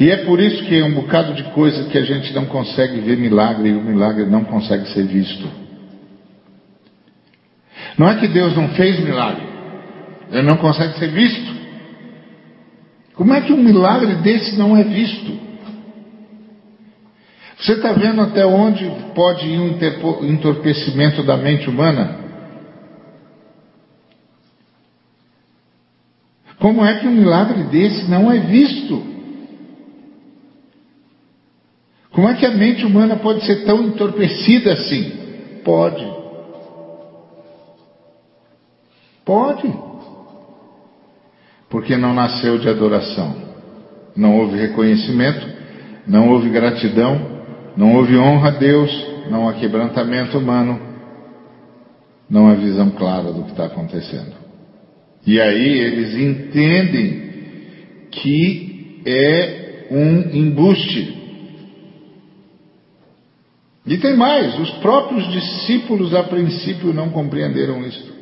E 0.00 0.10
é 0.10 0.24
por 0.24 0.40
isso 0.40 0.64
que 0.64 0.74
é 0.74 0.84
um 0.86 0.94
bocado 0.94 1.34
de 1.34 1.44
coisa 1.52 1.90
que 1.90 1.98
a 1.98 2.02
gente 2.02 2.32
não 2.32 2.46
consegue 2.46 2.98
ver 3.00 3.18
milagre 3.18 3.68
e 3.68 3.76
o 3.76 3.82
milagre 3.82 4.24
não 4.24 4.42
consegue 4.42 4.88
ser 4.88 5.06
visto. 5.06 5.60
Não 7.98 8.08
é 8.08 8.18
que 8.18 8.28
Deus 8.28 8.56
não 8.56 8.68
fez 8.70 8.98
milagre, 9.00 9.46
ele 10.30 10.42
não 10.42 10.56
consegue 10.56 10.98
ser 10.98 11.08
visto. 11.08 11.62
Como 13.14 13.34
é 13.34 13.40
que 13.40 13.52
um 13.52 13.62
milagre 13.62 14.14
desse 14.16 14.56
não 14.56 14.76
é 14.76 14.82
visto? 14.82 15.38
Você 17.58 17.74
está 17.74 17.92
vendo 17.92 18.20
até 18.22 18.44
onde 18.44 18.90
pode 19.14 19.46
ir 19.46 19.58
um 19.58 19.78
entorpecimento 20.26 21.22
da 21.22 21.36
mente 21.36 21.68
humana? 21.68 22.18
Como 26.58 26.84
é 26.84 26.98
que 26.98 27.06
um 27.06 27.12
milagre 27.12 27.64
desse 27.64 28.10
não 28.10 28.32
é 28.32 28.38
visto? 28.38 29.12
Como 32.10 32.28
é 32.28 32.34
que 32.34 32.46
a 32.46 32.50
mente 32.50 32.84
humana 32.84 33.16
pode 33.16 33.44
ser 33.44 33.64
tão 33.64 33.82
entorpecida 33.82 34.72
assim? 34.72 35.12
Pode. 35.64 36.21
Pode. 39.24 39.72
Porque 41.68 41.96
não 41.96 42.14
nasceu 42.14 42.58
de 42.58 42.68
adoração. 42.68 43.34
Não 44.16 44.38
houve 44.38 44.58
reconhecimento, 44.58 45.46
não 46.06 46.30
houve 46.30 46.50
gratidão, 46.50 47.42
não 47.76 47.94
houve 47.94 48.16
honra 48.16 48.48
a 48.48 48.52
Deus, 48.52 48.90
não 49.30 49.48
há 49.48 49.54
quebrantamento 49.54 50.36
humano, 50.36 50.78
não 52.28 52.48
há 52.48 52.54
visão 52.54 52.90
clara 52.90 53.32
do 53.32 53.44
que 53.44 53.50
está 53.52 53.66
acontecendo. 53.66 54.34
E 55.26 55.40
aí 55.40 55.78
eles 55.80 56.14
entendem 56.14 57.22
que 58.10 59.02
é 59.06 59.86
um 59.90 60.36
embuste. 60.36 61.20
E 63.86 63.98
tem 63.98 64.16
mais, 64.16 64.58
os 64.58 64.70
próprios 64.78 65.30
discípulos 65.32 66.14
a 66.14 66.22
princípio 66.22 66.92
não 66.92 67.10
compreenderam 67.10 67.84
isso. 67.84 68.21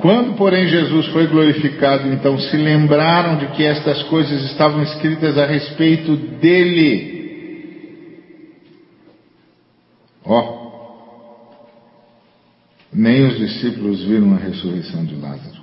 Quando, 0.00 0.34
porém, 0.36 0.66
Jesus 0.66 1.06
foi 1.08 1.26
glorificado, 1.26 2.08
então 2.08 2.38
se 2.38 2.56
lembraram 2.56 3.36
de 3.36 3.48
que 3.48 3.64
estas 3.64 4.02
coisas 4.04 4.42
estavam 4.50 4.82
escritas 4.82 5.36
a 5.36 5.46
respeito 5.46 6.16
dele. 6.16 7.20
Ó, 10.24 10.60
nem 12.92 13.26
os 13.26 13.38
discípulos 13.38 14.02
viram 14.04 14.34
a 14.34 14.38
ressurreição 14.38 15.04
de 15.04 15.14
Lázaro. 15.16 15.60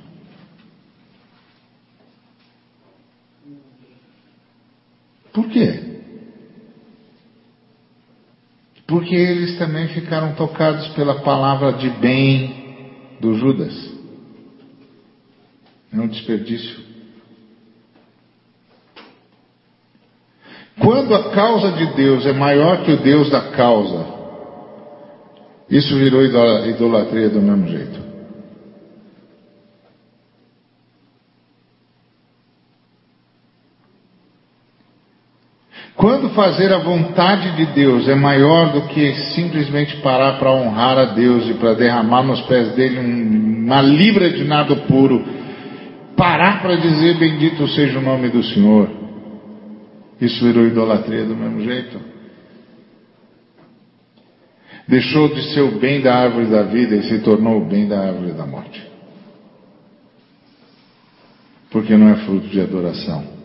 Por 5.34 5.50
quê? 5.50 5.84
Porque 8.88 9.16
eles 9.16 9.58
também 9.58 9.88
ficaram 9.90 10.34
tocados 10.34 10.88
pela 10.90 11.22
palavra 11.22 11.74
de 11.74 11.90
bem 11.90 13.18
do 13.20 13.36
Judas. 13.36 13.97
É 15.94 15.98
um 15.98 16.08
desperdício. 16.08 16.88
Quando 20.80 21.16
a 21.16 21.32
causa 21.32 21.72
de 21.72 21.94
Deus 21.96 22.26
é 22.26 22.34
maior 22.34 22.84
que 22.84 22.92
o 22.92 22.98
Deus 22.98 23.30
da 23.30 23.52
causa, 23.52 24.06
isso 25.70 25.98
virou 25.98 26.24
idolatria 26.24 27.30
do 27.30 27.42
mesmo 27.42 27.68
jeito. 27.68 28.08
Quando 35.96 36.30
fazer 36.30 36.72
a 36.72 36.78
vontade 36.78 37.56
de 37.56 37.66
Deus 37.74 38.08
é 38.08 38.14
maior 38.14 38.72
do 38.72 38.84
que 38.84 39.16
simplesmente 39.34 39.98
parar 39.98 40.38
para 40.38 40.52
honrar 40.52 40.96
a 40.96 41.06
Deus 41.06 41.50
e 41.50 41.56
para 41.56 41.74
derramar 41.74 42.22
nos 42.22 42.40
pés 42.42 42.74
dele 42.76 43.00
uma 43.00 43.82
libra 43.82 44.30
de 44.30 44.44
nado 44.44 44.76
puro, 44.84 45.37
parar 46.18 46.62
para 46.62 46.76
dizer 46.76 47.18
bendito 47.20 47.68
seja 47.70 48.00
o 48.00 48.02
nome 48.02 48.30
do 48.30 48.44
Senhor. 48.44 48.90
Isso 50.20 50.44
virou 50.44 50.66
idolatria 50.66 51.24
do 51.24 51.36
mesmo 51.36 51.62
jeito. 51.62 52.02
Deixou 54.88 55.30
de 55.30 55.54
ser 55.54 55.62
o 55.62 55.80
bem 55.80 56.02
da 56.02 56.16
árvore 56.16 56.48
da 56.48 56.64
vida 56.64 56.96
e 56.96 57.04
se 57.04 57.20
tornou 57.20 57.62
o 57.62 57.66
bem 57.66 57.88
da 57.88 58.00
árvore 58.00 58.32
da 58.32 58.46
morte. 58.46 58.84
Porque 61.70 61.96
não 61.96 62.10
é 62.10 62.16
fruto 62.26 62.48
de 62.48 62.60
adoração. 62.60 63.38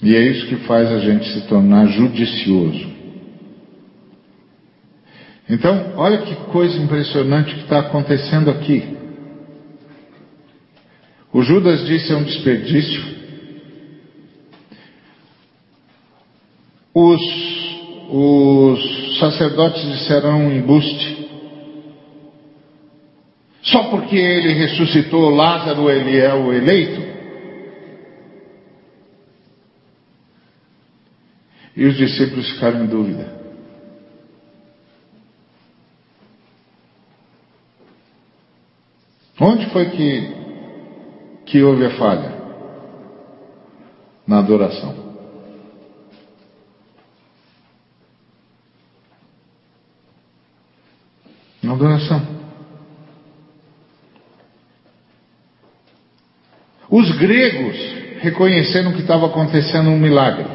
E 0.00 0.14
é 0.14 0.20
isso 0.20 0.46
que 0.46 0.56
faz 0.66 0.88
a 0.92 1.00
gente 1.00 1.26
se 1.32 1.48
tornar 1.48 1.86
judicioso. 1.86 2.97
Então, 5.48 5.94
olha 5.96 6.18
que 6.18 6.34
coisa 6.52 6.76
impressionante 6.76 7.54
que 7.54 7.62
está 7.62 7.78
acontecendo 7.80 8.50
aqui. 8.50 8.96
O 11.32 11.42
Judas 11.42 11.86
disse 11.86 12.12
é 12.12 12.16
um 12.16 12.24
desperdício. 12.24 13.18
Os, 16.92 17.20
os 18.10 19.18
sacerdotes 19.18 19.82
disseram 19.92 20.38
um 20.38 20.52
embuste. 20.52 21.28
Só 23.62 23.84
porque 23.84 24.16
ele 24.16 24.52
ressuscitou 24.52 25.30
Lázaro, 25.30 25.90
ele 25.90 26.18
é 26.18 26.34
o 26.34 26.52
eleito. 26.52 27.00
E 31.76 31.84
os 31.86 31.96
discípulos 31.96 32.50
ficaram 32.50 32.84
em 32.84 32.86
dúvida. 32.86 33.37
Onde 39.40 39.70
foi 39.70 39.90
que, 39.90 40.34
que 41.46 41.62
houve 41.62 41.86
a 41.86 41.96
falha? 41.96 42.32
Na 44.26 44.40
adoração. 44.40 44.94
Na 51.62 51.72
adoração. 51.72 52.38
Os 56.90 57.16
gregos 57.18 57.76
reconheceram 58.20 58.92
que 58.92 59.02
estava 59.02 59.26
acontecendo 59.26 59.90
um 59.90 59.98
milagre. 59.98 60.46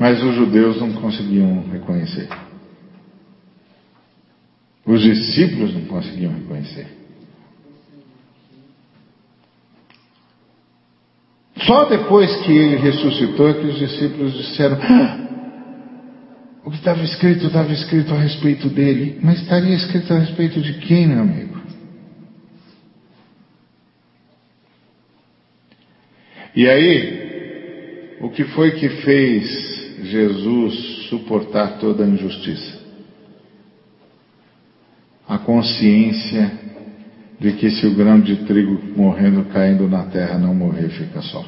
Mas 0.00 0.22
os 0.22 0.34
judeus 0.34 0.80
não 0.80 0.94
conseguiam 0.94 1.62
reconhecer. 1.70 2.26
Os 4.86 5.02
discípulos 5.02 5.74
não 5.74 5.84
conseguiam 5.84 6.32
reconhecer. 6.32 6.86
Só 11.58 11.84
depois 11.84 12.34
que 12.46 12.50
ele 12.50 12.76
ressuscitou 12.76 13.50
é 13.50 13.52
que 13.52 13.66
os 13.66 13.78
discípulos 13.78 14.32
disseram: 14.32 14.78
ah, 14.80 15.18
o 16.64 16.70
que 16.70 16.78
estava 16.78 17.02
escrito 17.02 17.48
estava 17.48 17.70
escrito 17.70 18.14
a 18.14 18.18
respeito 18.18 18.70
dele, 18.70 19.18
mas 19.22 19.42
estaria 19.42 19.76
escrito 19.76 20.14
a 20.14 20.18
respeito 20.18 20.62
de 20.62 20.78
quem, 20.78 21.08
meu 21.08 21.20
amigo? 21.20 21.60
E 26.56 26.66
aí, 26.66 28.16
o 28.22 28.30
que 28.30 28.44
foi 28.44 28.70
que 28.72 28.88
fez 28.88 29.69
Jesus 30.02 31.08
suportar 31.08 31.78
toda 31.78 32.04
a 32.04 32.08
injustiça? 32.08 32.80
A 35.28 35.38
consciência 35.38 36.52
de 37.38 37.52
que 37.52 37.70
se 37.70 37.86
o 37.86 37.94
grão 37.94 38.20
de 38.20 38.44
trigo 38.44 38.78
morrendo, 38.96 39.44
caindo 39.44 39.88
na 39.88 40.04
terra, 40.04 40.38
não 40.38 40.54
morrer, 40.54 40.90
fica 40.90 41.22
só. 41.22 41.44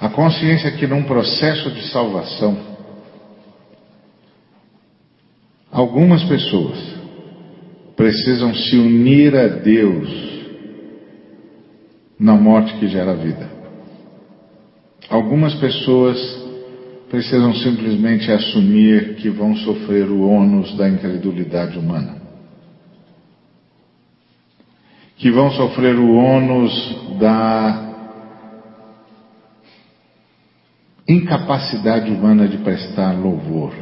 A 0.00 0.08
consciência 0.08 0.70
que 0.72 0.86
num 0.86 1.02
processo 1.02 1.70
de 1.72 1.88
salvação, 1.88 2.56
algumas 5.70 6.22
pessoas 6.24 6.78
precisam 7.96 8.54
se 8.54 8.76
unir 8.76 9.36
a 9.36 9.48
Deus 9.48 10.08
na 12.18 12.34
morte 12.34 12.74
que 12.78 12.86
gera 12.86 13.14
vida. 13.14 13.57
Algumas 15.10 15.54
pessoas 15.54 16.18
precisam 17.08 17.54
simplesmente 17.54 18.30
assumir 18.30 19.14
que 19.16 19.30
vão 19.30 19.56
sofrer 19.56 20.04
o 20.10 20.28
ônus 20.28 20.76
da 20.76 20.88
incredulidade 20.88 21.78
humana. 21.78 22.16
Que 25.16 25.30
vão 25.30 25.50
sofrer 25.50 25.96
o 25.98 26.14
ônus 26.14 27.18
da 27.18 27.88
incapacidade 31.08 32.10
humana 32.10 32.46
de 32.46 32.58
prestar 32.58 33.12
louvor. 33.12 33.72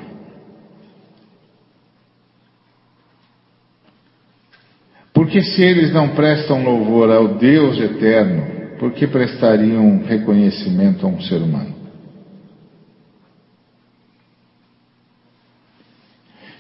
Porque 5.13 5.43
se 5.43 5.61
eles 5.61 5.93
não 5.93 6.11
prestam 6.11 6.63
louvor 6.63 7.11
ao 7.11 7.35
Deus 7.35 7.81
eterno, 7.81 8.56
por 8.79 8.93
que 8.93 9.07
prestariam 9.07 10.03
reconhecimento 10.07 11.07
a 11.07 11.09
um 11.09 11.21
ser 11.21 11.37
humano? 11.37 11.75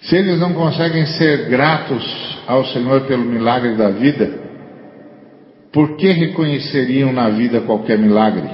Se 0.02 0.14
eles 0.16 0.38
não 0.38 0.52
conseguem 0.54 1.04
ser 1.06 1.48
gratos 1.48 2.38
ao 2.46 2.64
Senhor 2.66 3.06
pelo 3.06 3.24
milagre 3.24 3.74
da 3.74 3.90
vida, 3.90 4.46
por 5.72 5.96
que 5.96 6.10
reconheceriam 6.12 7.12
na 7.12 7.28
vida 7.30 7.60
qualquer 7.62 7.98
milagre? 7.98 8.48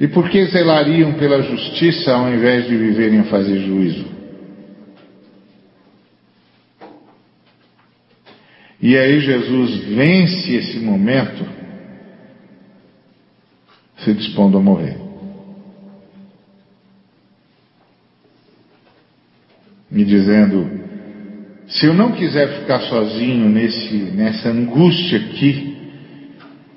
E 0.00 0.08
por 0.08 0.28
que 0.28 0.44
zelariam 0.46 1.12
pela 1.14 1.42
justiça 1.42 2.12
ao 2.12 2.28
invés 2.32 2.66
de 2.66 2.76
viverem 2.76 3.20
a 3.20 3.24
fazer 3.24 3.58
juízo? 3.60 4.13
E 8.84 8.98
aí 8.98 9.18
Jesus 9.18 9.76
vence 9.94 10.56
esse 10.56 10.78
momento 10.78 11.42
se 13.96 14.12
dispondo 14.12 14.58
a 14.58 14.60
morrer. 14.60 14.98
Me 19.90 20.04
dizendo: 20.04 20.68
se 21.66 21.86
eu 21.86 21.94
não 21.94 22.12
quiser 22.12 22.60
ficar 22.60 22.80
sozinho 22.80 23.48
nesse, 23.48 23.96
nessa 24.14 24.50
angústia 24.50 25.18
aqui, 25.18 25.78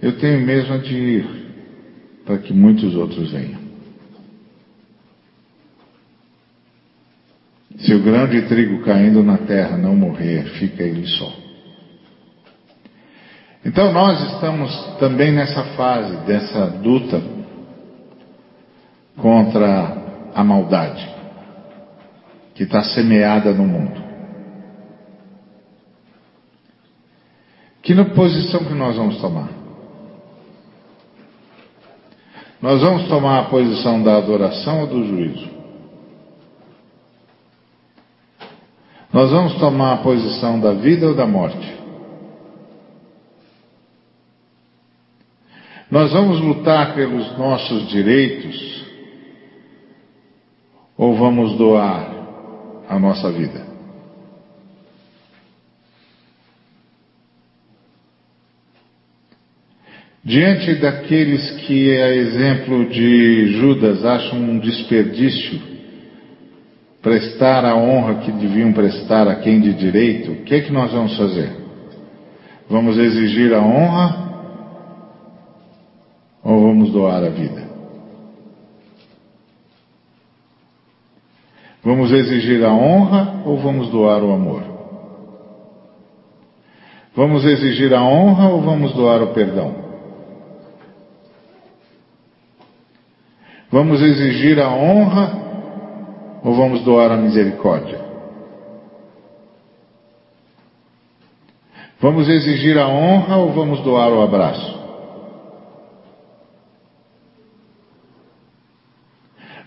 eu 0.02 0.18
tenho 0.18 0.40
mesmo 0.40 0.80
de 0.80 0.96
ir 0.96 1.28
para 2.26 2.38
que 2.38 2.54
muitos 2.54 2.96
outros 2.96 3.34
venham. 3.34 3.60
Se 7.80 7.94
o 7.94 8.02
grão 8.02 8.30
de 8.30 8.44
trigo 8.44 8.82
caindo 8.86 9.22
na 9.22 9.40
terra 9.40 9.76
não 9.76 9.94
morrer, 9.94 10.46
fica 10.58 10.84
ele 10.84 11.06
só. 11.06 11.47
Então 13.68 13.92
nós 13.92 14.22
estamos 14.32 14.74
também 14.98 15.34
nessa 15.34 15.62
fase 15.76 16.16
dessa 16.26 16.64
luta 16.82 17.22
contra 19.18 20.32
a 20.34 20.42
maldade 20.42 21.06
que 22.56 22.64
está 22.64 22.82
semeada 22.82 23.52
no 23.52 23.68
mundo. 23.68 24.02
Que 27.84 27.94
posição 28.06 28.64
que 28.64 28.74
nós 28.74 28.96
vamos 28.96 29.20
tomar? 29.20 29.50
Nós 32.62 32.82
vamos 32.82 33.10
tomar 33.10 33.40
a 33.40 33.44
posição 33.50 34.02
da 34.02 34.16
adoração 34.16 34.80
ou 34.82 34.88
do 34.88 35.06
juízo? 35.06 35.50
Nós 39.12 39.30
vamos 39.30 39.56
tomar 39.56 39.94
a 39.94 39.98
posição 39.98 40.58
da 40.58 40.72
vida 40.72 41.08
ou 41.08 41.14
da 41.14 41.28
morte? 41.28 41.77
Nós 45.90 46.12
vamos 46.12 46.42
lutar 46.42 46.94
pelos 46.96 47.38
nossos 47.38 47.88
direitos 47.88 48.86
ou 50.98 51.16
vamos 51.16 51.58
doar 51.58 52.84
a 52.90 53.00
nossa 53.00 53.32
vida? 53.32 53.66
Diante 60.22 60.76
daqueles 60.76 61.52
que, 61.52 61.90
a 62.02 62.14
exemplo 62.14 62.90
de 62.90 63.54
Judas, 63.54 64.04
acham 64.04 64.40
um 64.40 64.60
desperdício 64.60 65.58
prestar 67.02 67.64
a 67.64 67.78
honra 67.78 68.16
que 68.16 68.32
deviam 68.34 68.74
prestar 68.74 69.26
a 69.30 69.36
quem 69.36 69.62
de 69.62 69.74
direito, 69.74 70.34
o 70.34 70.44
que 70.44 70.56
é 70.56 70.60
que 70.60 70.74
nós 70.74 70.92
vamos 70.92 71.16
fazer? 71.16 71.50
Vamos 72.70 72.98
exigir 72.98 73.54
a 73.54 73.62
honra 73.62 74.27
vamos 76.78 76.92
doar 76.92 77.24
a 77.24 77.30
vida? 77.30 77.66
Vamos 81.84 82.12
exigir 82.12 82.64
a 82.64 82.72
honra 82.72 83.42
ou 83.46 83.58
vamos 83.58 83.90
doar 83.90 84.22
o 84.22 84.32
amor? 84.32 84.62
Vamos 87.16 87.44
exigir 87.46 87.92
a 87.96 88.04
honra 88.04 88.50
ou 88.50 88.62
vamos 88.62 88.94
doar 88.94 89.24
o 89.24 89.34
perdão? 89.34 89.88
Vamos 93.72 94.00
exigir 94.00 94.60
a 94.60 94.70
honra 94.70 95.32
ou 96.44 96.54
vamos 96.54 96.82
doar 96.82 97.12
a 97.12 97.18
misericórdia? 97.18 98.06
Vamos 102.00 102.30
exigir 102.30 102.78
a 102.78 102.88
honra 102.88 103.38
ou 103.38 103.52
vamos 103.52 103.80
doar 103.82 104.12
o 104.12 104.22
abraço? 104.22 104.77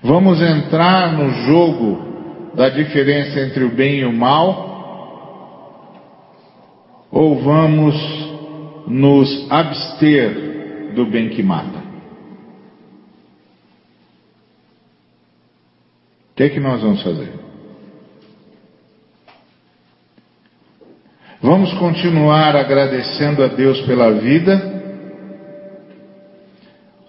Vamos 0.03 0.41
entrar 0.41 1.13
no 1.13 1.31
jogo 1.45 2.53
da 2.55 2.69
diferença 2.69 3.41
entre 3.41 3.65
o 3.65 3.71
bem 3.71 4.01
e 4.01 4.05
o 4.05 4.13
mal? 4.13 4.69
Ou 7.11 7.41
vamos 7.43 7.95
nos 8.87 9.51
abster 9.51 10.93
do 10.95 11.07
bem 11.07 11.29
que 11.29 11.43
mata? 11.43 11.81
que 16.41 16.45
é 16.45 16.49
que 16.49 16.59
nós 16.59 16.81
vamos 16.81 17.03
fazer? 17.03 17.29
Vamos 21.43 21.71
continuar 21.75 22.57
agradecendo 22.57 23.45
a 23.45 23.47
Deus 23.47 23.79
pela 23.83 24.11
vida? 24.13 24.81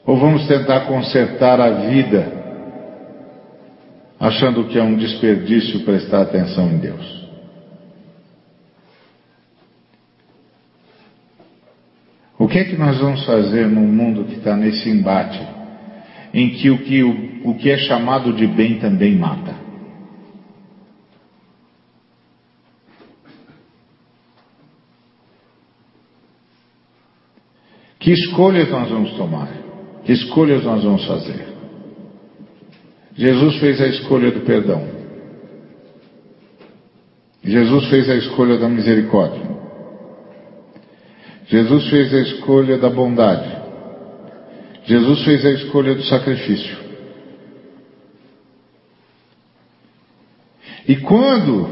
Ou 0.05 0.17
vamos 0.17 0.45
tentar 0.49 0.81
consertar 0.81 1.61
a 1.61 1.69
vida, 1.87 2.40
achando 4.21 4.69
que 4.69 4.79
é 4.79 4.83
um 4.83 4.95
desperdício 4.95 5.83
prestar 5.83 6.21
atenção 6.21 6.71
em 6.71 6.77
Deus? 6.77 7.21
O 12.39 12.47
que 12.47 12.57
é 12.57 12.63
que 12.63 12.77
nós 12.77 12.97
vamos 12.99 13.25
fazer 13.25 13.67
num 13.67 13.87
mundo 13.87 14.23
que 14.23 14.35
está 14.35 14.55
nesse 14.55 14.89
embate? 14.89 15.59
em 16.33 16.49
que 16.51 16.69
o 16.69 16.77
que, 16.77 17.03
o, 17.03 17.49
o 17.49 17.55
que 17.55 17.69
é 17.69 17.77
chamado 17.77 18.33
de 18.33 18.47
bem 18.47 18.79
também 18.79 19.15
mata. 19.15 19.59
Que 27.99 28.11
escolhas 28.11 28.69
nós 28.69 28.89
vamos 28.89 29.13
tomar? 29.13 29.49
Que 30.03 30.13
escolhas 30.13 30.63
nós 30.63 30.83
vamos 30.83 31.05
fazer? 31.05 31.50
Jesus 33.21 33.57
fez 33.57 33.79
a 33.79 33.85
escolha 33.85 34.31
do 34.31 34.39
perdão. 34.39 34.83
Jesus 37.43 37.87
fez 37.87 38.09
a 38.09 38.15
escolha 38.15 38.57
da 38.57 38.67
misericórdia. 38.67 39.43
Jesus 41.45 41.87
fez 41.91 42.11
a 42.15 42.19
escolha 42.19 42.79
da 42.79 42.89
bondade. 42.89 43.47
Jesus 44.85 45.23
fez 45.23 45.45
a 45.45 45.51
escolha 45.51 45.93
do 45.93 46.01
sacrifício. 46.01 46.75
E 50.87 50.95
quando 50.95 51.69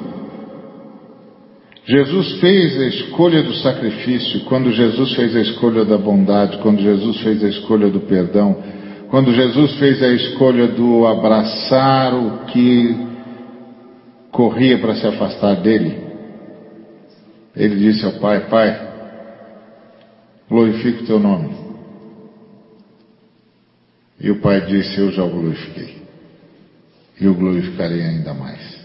Jesus 1.83 2.39
fez 2.39 2.79
a 2.79 2.85
escolha 2.89 3.41
do 3.41 3.55
sacrifício, 3.55 4.41
quando 4.41 4.71
Jesus 4.71 5.15
fez 5.15 5.35
a 5.35 5.41
escolha 5.41 5.83
da 5.83 5.97
bondade, 5.97 6.59
quando 6.59 6.79
Jesus 6.79 7.19
fez 7.21 7.43
a 7.43 7.49
escolha 7.49 7.89
do 7.89 8.01
perdão, 8.01 8.79
quando 9.09 9.33
Jesus 9.33 9.77
fez 9.79 10.03
a 10.03 10.09
escolha 10.09 10.67
do 10.67 11.07
abraçar 11.07 12.13
o 12.13 12.45
que 12.45 12.95
corria 14.31 14.77
para 14.77 14.95
se 14.95 15.07
afastar 15.07 15.55
dele, 15.55 15.99
ele 17.55 17.75
disse 17.75 18.05
ao 18.05 18.13
Pai: 18.13 18.47
Pai, 18.47 18.87
glorifique 20.47 21.03
o 21.03 21.05
teu 21.07 21.19
nome. 21.19 21.55
E 24.19 24.29
o 24.29 24.39
Pai 24.41 24.61
disse: 24.61 24.99
Eu 24.99 25.11
já 25.11 25.23
o 25.23 25.29
glorifiquei. 25.29 25.97
E 27.19 27.27
o 27.27 27.33
glorificarei 27.33 28.01
ainda 28.01 28.33
mais. 28.33 28.79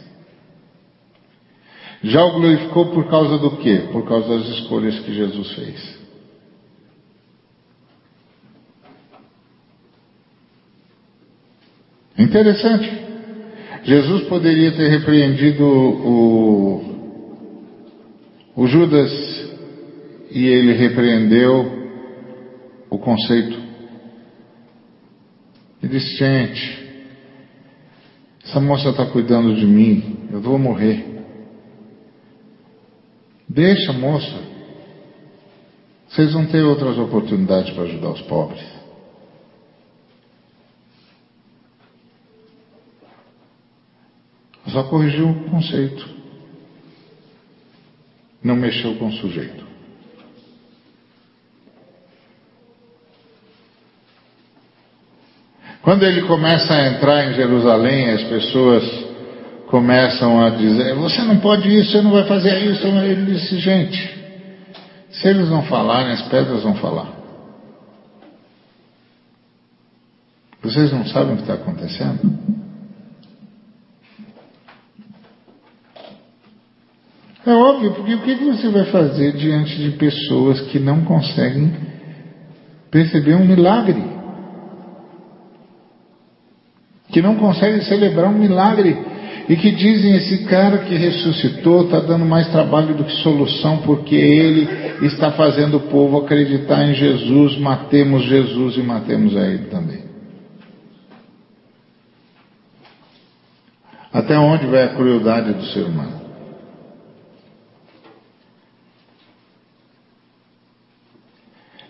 Já 2.03 2.25
o 2.25 2.33
glorificou 2.33 2.87
por 2.93 3.09
causa 3.09 3.39
do 3.39 3.59
quê? 3.59 3.89
Por 3.93 4.07
causa 4.09 4.39
das 4.39 4.49
escolhas 4.59 4.99
que 5.01 5.15
Jesus 5.15 5.53
fez. 5.53 6.04
Interessante. 12.19 13.05
Jesus 13.85 14.29
poderia 14.29 14.73
ter 14.73 14.89
repreendido 14.89 15.65
o, 15.65 16.83
o 18.57 18.67
Judas 18.67 19.11
e 20.31 20.47
ele 20.47 20.73
repreendeu 20.73 21.91
o 22.89 22.99
conceito. 22.99 23.59
E 25.83 25.89
disse: 25.89 26.17
Gente, 26.17 26.85
essa 28.45 28.61
moça 28.61 28.91
está 28.91 29.05
cuidando 29.07 29.55
de 29.55 29.67
mim, 29.67 30.29
eu 30.33 30.41
vou 30.41 30.59
morrer. 30.59 31.05
Deixa, 33.49 33.93
moça. 33.93 34.55
Vocês 36.09 36.33
vão 36.33 36.47
ter 36.47 36.63
outras 36.63 36.97
oportunidades 36.97 37.75
para 37.75 37.85
ajudar 37.85 38.11
os 38.11 38.23
pobres. 38.23 38.74
Só 44.69 44.83
corrigiu 44.85 45.29
o 45.29 45.51
conceito. 45.51 46.09
Não 48.43 48.57
mexeu 48.57 48.95
com 48.97 49.07
o 49.09 49.13
sujeito. 49.13 49.65
Quando 55.83 56.03
ele 56.05 56.23
começa 56.23 56.73
a 56.73 56.89
entrar 56.89 57.31
em 57.31 57.35
Jerusalém, 57.35 58.11
as 58.11 58.23
pessoas 58.25 58.85
começam 59.67 60.43
a 60.43 60.49
dizer: 60.51 60.95
Você 60.95 61.21
não 61.23 61.39
pode 61.41 61.69
isso, 61.69 61.93
você 61.93 62.01
não 62.01 62.11
vai 62.11 62.25
fazer 62.27 62.59
isso. 62.65 62.87
Ele 62.87 63.33
disse: 63.33 63.59
Gente, 63.59 64.25
se 65.11 65.29
eles 65.29 65.51
não 65.51 65.63
falarem, 65.65 66.13
as 66.13 66.23
pedras 66.23 66.63
vão 66.63 66.75
falar. 66.77 67.13
Vocês 70.63 70.91
não 70.91 71.05
sabem 71.07 71.35
o 71.35 71.37
que 71.37 71.43
está 71.43 71.55
acontecendo? 71.55 72.64
É 77.47 77.53
óbvio, 77.53 77.93
porque 77.93 78.15
o 78.15 78.21
que 78.21 78.35
você 78.37 78.69
vai 78.69 78.87
fazer 78.87 79.33
diante 79.33 79.77
de 79.77 79.91
pessoas 79.99 80.63
que 80.63 80.79
não 80.79 81.05
conseguem 81.05 81.73
perceber 82.91 83.35
um 83.35 83.45
milagre? 83.45 84.03
Que 87.11 87.21
não 87.21 87.37
conseguem 87.37 87.83
celebrar 87.83 88.31
um 88.31 88.39
milagre 88.39 88.97
e 89.47 89.57
que 89.57 89.71
dizem 89.73 90.15
esse 90.15 90.45
cara 90.45 90.79
que 90.79 90.95
ressuscitou 90.95 91.85
está 91.85 92.01
dando 92.01 92.25
mais 92.25 92.49
trabalho 92.51 92.95
do 92.95 93.05
que 93.05 93.13
solução 93.23 93.79
porque 93.79 94.15
ele 94.15 95.07
está 95.07 95.33
fazendo 95.33 95.77
o 95.77 95.89
povo 95.89 96.19
acreditar 96.19 96.83
em 96.89 96.95
Jesus, 96.95 97.59
matemos 97.59 98.25
Jesus 98.25 98.79
e 98.79 98.83
matemos 98.83 99.37
a 99.37 99.47
ele 99.47 99.67
também. 99.67 100.03
Até 104.11 104.39
onde 104.39 104.67
vai 104.67 104.85
a 104.85 104.95
crueldade 104.95 105.53
do 105.53 105.65
ser 105.67 105.85
humano? 105.85 106.24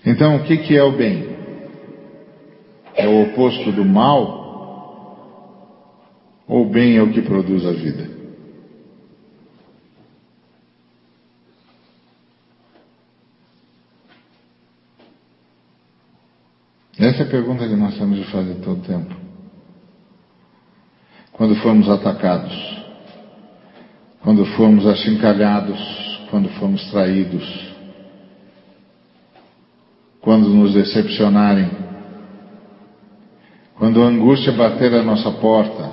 Então, 0.04 0.36
o 0.36 0.44
que, 0.44 0.58
que 0.58 0.76
é 0.76 0.82
o 0.82 0.92
bem? 0.92 1.34
É 2.94 3.08
o 3.08 3.22
oposto 3.22 3.72
do 3.72 3.84
mal? 3.84 4.44
Ou 6.46 6.66
o 6.66 6.68
bem 6.68 6.96
é 6.96 7.02
o 7.02 7.10
que 7.10 7.22
produz 7.22 7.64
a 7.64 7.72
vida? 7.72 8.12
Essa 16.98 17.22
é 17.22 17.26
a 17.26 17.30
pergunta 17.30 17.66
que 17.66 17.74
nós 17.74 17.96
temos 17.98 18.18
de 18.18 18.24
fazer 18.30 18.54
todo 18.56 18.78
o 18.78 18.82
tempo. 18.82 19.14
Quando 21.32 21.56
formos 21.56 21.88
atacados, 21.88 22.54
quando 24.22 24.44
formos 24.54 24.86
achincalhados, 24.86 25.80
quando 26.30 26.48
formos 26.50 26.88
traídos, 26.90 27.73
quando 30.24 30.48
nos 30.48 30.72
decepcionarem, 30.72 31.70
quando 33.76 34.02
a 34.02 34.06
angústia 34.06 34.52
bater 34.52 34.94
a 34.94 35.02
nossa 35.02 35.30
porta, 35.32 35.92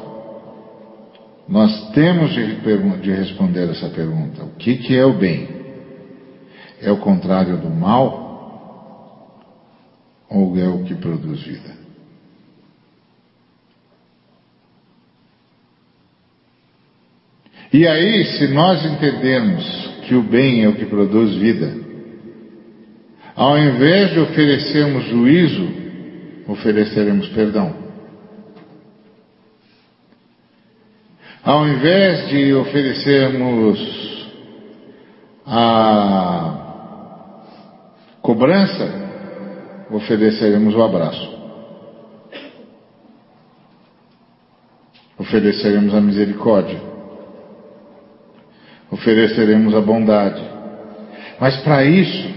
nós 1.50 1.92
temos 1.92 2.32
de, 2.32 2.56
de 3.02 3.12
responder 3.12 3.70
essa 3.70 3.90
pergunta: 3.90 4.46
o 4.46 4.56
que, 4.56 4.78
que 4.78 4.96
é 4.96 5.06
o 5.06 5.18
bem? 5.18 5.50
É 6.82 6.90
o 6.90 6.98
contrário 6.98 7.58
do 7.58 7.70
mal? 7.70 8.32
Ou 10.30 10.58
é 10.58 10.68
o 10.70 10.86
que 10.86 10.96
produz 10.96 11.44
vida? 11.44 11.82
E 17.74 17.86
aí, 17.86 18.24
se 18.38 18.48
nós 18.48 18.86
entendermos 18.86 19.90
que 20.08 20.16
o 20.16 20.24
bem 20.24 20.64
é 20.64 20.70
o 20.70 20.76
que 20.76 20.86
produz 20.86 21.36
vida, 21.36 21.91
ao 23.36 23.58
invés 23.58 24.12
de 24.12 24.20
oferecermos 24.20 25.06
juízo, 25.06 25.68
ofereceremos 26.48 27.28
perdão. 27.30 27.82
Ao 31.44 31.68
invés 31.68 32.28
de 32.30 32.54
oferecermos 32.54 34.22
a 35.46 36.62
cobrança, 38.22 38.88
ofereceremos 39.90 40.76
o 40.76 40.84
abraço. 40.84 41.42
Ofereceremos 45.18 45.94
a 45.96 46.02
misericórdia. 46.02 46.80
Ofereceremos 48.92 49.74
a 49.74 49.82
bondade. 49.82 50.42
Mas 51.40 51.58
para 51.62 51.84
isso, 51.84 52.30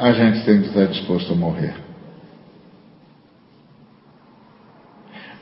a 0.00 0.12
gente 0.12 0.44
tem 0.44 0.62
que 0.62 0.68
estar 0.68 0.86
disposto 0.86 1.32
a 1.32 1.36
morrer. 1.36 1.74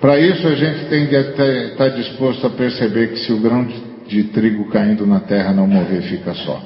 Para 0.01 0.19
isso 0.19 0.47
a 0.47 0.55
gente 0.55 0.89
tem 0.89 1.07
que 1.07 1.15
estar 1.15 1.89
disposto 1.89 2.47
a 2.47 2.51
perceber 2.51 3.09
que 3.09 3.19
se 3.19 3.33
o 3.33 3.41
grão 3.41 3.67
de 4.07 4.25
trigo 4.25 4.71
caindo 4.71 5.07
na 5.07 5.21
terra 5.21 5.53
não 5.53 5.67
morrer, 5.67 6.03
fica 6.03 6.35
só. 6.35 6.63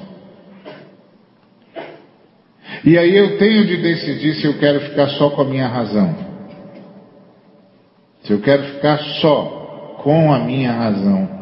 E 2.84 2.98
aí 2.98 3.16
eu 3.16 3.38
tenho 3.38 3.66
de 3.66 3.76
decidir 3.76 4.34
se 4.34 4.44
eu 4.46 4.58
quero 4.58 4.80
ficar 4.80 5.08
só 5.10 5.30
com 5.30 5.42
a 5.42 5.44
minha 5.44 5.68
razão. 5.68 6.14
Se 8.24 8.32
eu 8.32 8.40
quero 8.40 8.64
ficar 8.74 8.98
só 9.20 9.98
com 10.02 10.32
a 10.32 10.40
minha 10.40 10.72
razão. 10.72 11.41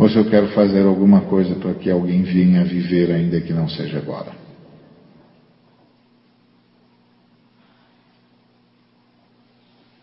Ou 0.00 0.08
se 0.08 0.16
eu 0.16 0.24
quero 0.30 0.48
fazer 0.52 0.86
alguma 0.86 1.20
coisa 1.26 1.54
para 1.56 1.74
que 1.74 1.90
alguém 1.90 2.22
venha 2.22 2.64
viver 2.64 3.10
ainda 3.12 3.38
que 3.38 3.52
não 3.52 3.68
seja 3.68 3.98
agora. 3.98 4.32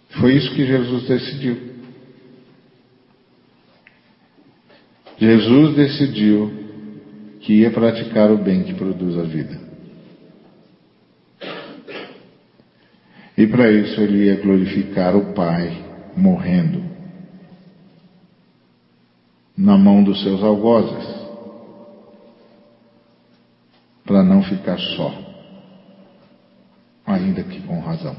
Foi 0.10 0.36
isso 0.36 0.54
que 0.54 0.68
Jesus 0.68 1.08
decidiu. 1.08 1.58
Jesus 5.18 5.76
decidiu 5.76 6.54
que 7.40 7.54
ia 7.62 7.72
praticar 7.72 8.30
o 8.30 8.38
bem 8.38 8.66
que 8.66 8.76
produz 8.76 9.18
a 9.18 9.24
vida. 9.24 9.60
E 13.36 13.48
para 13.48 13.72
isso 13.72 14.00
ele 14.00 14.26
ia 14.26 14.36
glorificar 14.36 15.16
o 15.16 15.34
Pai 15.34 15.76
morrendo 16.16 16.87
na 19.58 19.78
mão 19.78 20.04
dos 20.04 20.22
seus 20.22 20.44
algozes, 20.44 21.18
para 24.06 24.24
não 24.24 24.44
ficar 24.44 24.78
só, 24.78 25.12
ainda 27.06 27.44
que 27.44 27.60
com 27.62 27.80
razão. 27.80 28.16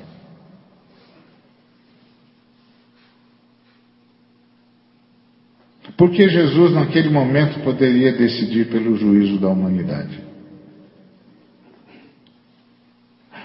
Porque 5.96 6.28
Jesus, 6.28 6.72
naquele 6.72 7.08
momento, 7.08 7.60
poderia 7.60 8.12
decidir 8.12 8.68
pelo 8.68 8.96
juízo 8.96 9.38
da 9.38 9.48
humanidade. 9.48 10.28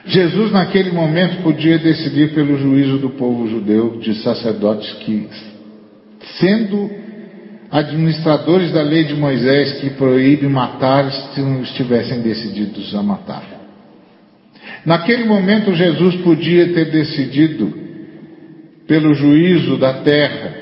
Jesus, 0.05 0.51
naquele 0.51 0.91
momento, 0.91 1.41
podia 1.41 1.79
decidir 1.79 2.33
pelo 2.35 2.57
juízo 2.57 2.97
do 2.97 3.11
povo 3.11 3.47
judeu, 3.47 3.97
de 3.99 4.13
sacerdotes 4.21 4.91
que, 4.97 5.29
sendo 6.39 7.02
administradores 7.73 8.71
da 8.71 8.83
lei 8.83 9.03
de 9.03 9.15
Moisés 9.15 9.79
que 9.79 9.89
proíbe 9.89 10.47
matar, 10.47 11.07
estivessem 11.63 12.21
decididos 12.21 12.93
a 12.93 13.01
matar. 13.01 13.43
Naquele 14.85 15.25
momento, 15.25 15.73
Jesus 15.73 16.17
podia 16.17 16.71
ter 16.71 16.91
decidido 16.91 17.73
pelo 18.85 19.15
juízo 19.15 19.75
da 19.77 20.03
terra. 20.03 20.53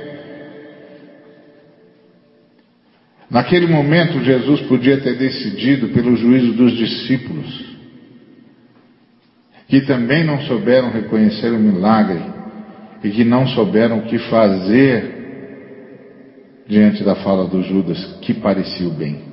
Naquele 3.29 3.67
momento, 3.67 4.23
Jesus 4.23 4.61
podia 4.61 4.97
ter 5.01 5.17
decidido 5.17 5.89
pelo 5.89 6.15
juízo 6.15 6.53
dos 6.53 6.77
discípulos, 6.77 7.65
que 9.67 9.81
também 9.81 10.23
não 10.23 10.39
souberam 10.43 10.89
reconhecer 10.91 11.49
o 11.49 11.59
milagre 11.59 12.21
e 13.03 13.09
que 13.09 13.25
não 13.25 13.45
souberam 13.49 13.99
o 13.99 14.03
que 14.03 14.17
fazer 14.17 15.20
diante 16.71 17.03
da 17.03 17.15
fala 17.15 17.49
do 17.49 17.61
Judas, 17.61 18.01
que 18.21 18.33
parecia 18.33 18.87
o 18.87 18.91
bem. 18.91 19.23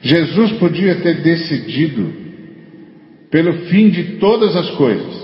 Jesus 0.00 0.50
podia 0.58 1.00
ter 1.00 1.22
decidido 1.22 2.12
pelo 3.30 3.66
fim 3.66 3.88
de 3.88 4.18
todas 4.18 4.56
as 4.56 4.68
coisas. 4.72 5.14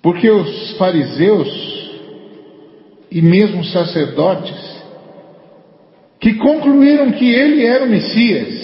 Porque 0.00 0.30
os 0.30 0.78
fariseus 0.78 1.50
e 3.10 3.20
mesmo 3.20 3.62
sacerdotes 3.64 4.82
que 6.18 6.36
concluíram 6.36 7.12
que 7.12 7.30
ele 7.30 7.66
era 7.66 7.84
o 7.84 7.88
Messias 7.90 8.63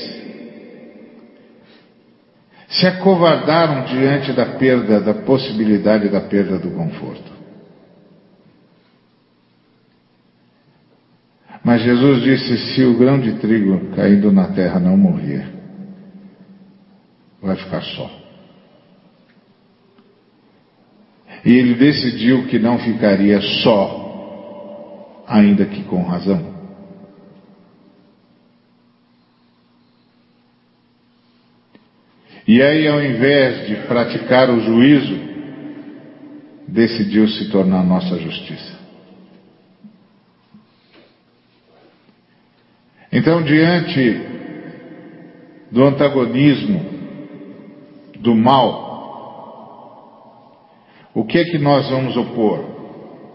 se 2.70 2.86
acovardaram 2.86 3.84
diante 3.84 4.32
da 4.32 4.46
perda, 4.46 5.00
da 5.00 5.12
possibilidade 5.12 6.08
da 6.08 6.20
perda 6.20 6.58
do 6.58 6.70
conforto. 6.70 7.30
Mas 11.64 11.82
Jesus 11.82 12.22
disse: 12.22 12.56
se 12.74 12.84
o 12.84 12.96
grão 12.96 13.18
de 13.20 13.32
trigo 13.34 13.94
caindo 13.94 14.30
na 14.30 14.48
terra 14.48 14.78
não 14.78 14.96
morrer, 14.96 15.46
vai 17.42 17.56
ficar 17.56 17.82
só. 17.82 18.10
E 21.44 21.52
ele 21.52 21.74
decidiu 21.74 22.46
que 22.46 22.58
não 22.58 22.78
ficaria 22.78 23.40
só, 23.62 25.24
ainda 25.26 25.64
que 25.64 25.82
com 25.84 26.02
razão. 26.02 26.49
E 32.52 32.60
aí, 32.60 32.88
ao 32.88 33.00
invés 33.00 33.68
de 33.68 33.76
praticar 33.86 34.50
o 34.50 34.58
juízo, 34.58 35.16
decidiu 36.66 37.28
se 37.28 37.48
tornar 37.48 37.84
nossa 37.84 38.18
justiça. 38.18 38.76
Então, 43.12 43.40
diante 43.44 44.20
do 45.70 45.84
antagonismo 45.84 46.84
do 48.18 48.34
mal, 48.34 48.90
o 51.14 51.24
que 51.24 51.38
é 51.38 51.44
que 51.44 51.58
nós 51.58 51.88
vamos 51.88 52.16
opor? 52.16 52.64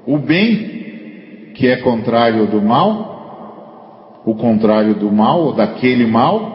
O 0.05 0.17
bem, 0.17 1.53
que 1.55 1.69
é 1.69 1.77
contrário 1.77 2.47
do 2.47 2.61
mal, 2.61 4.21
o 4.25 4.35
contrário 4.35 4.93
do 4.93 5.09
mal, 5.09 5.39
ou 5.39 5.53
daquele 5.53 6.05
mal, 6.05 6.54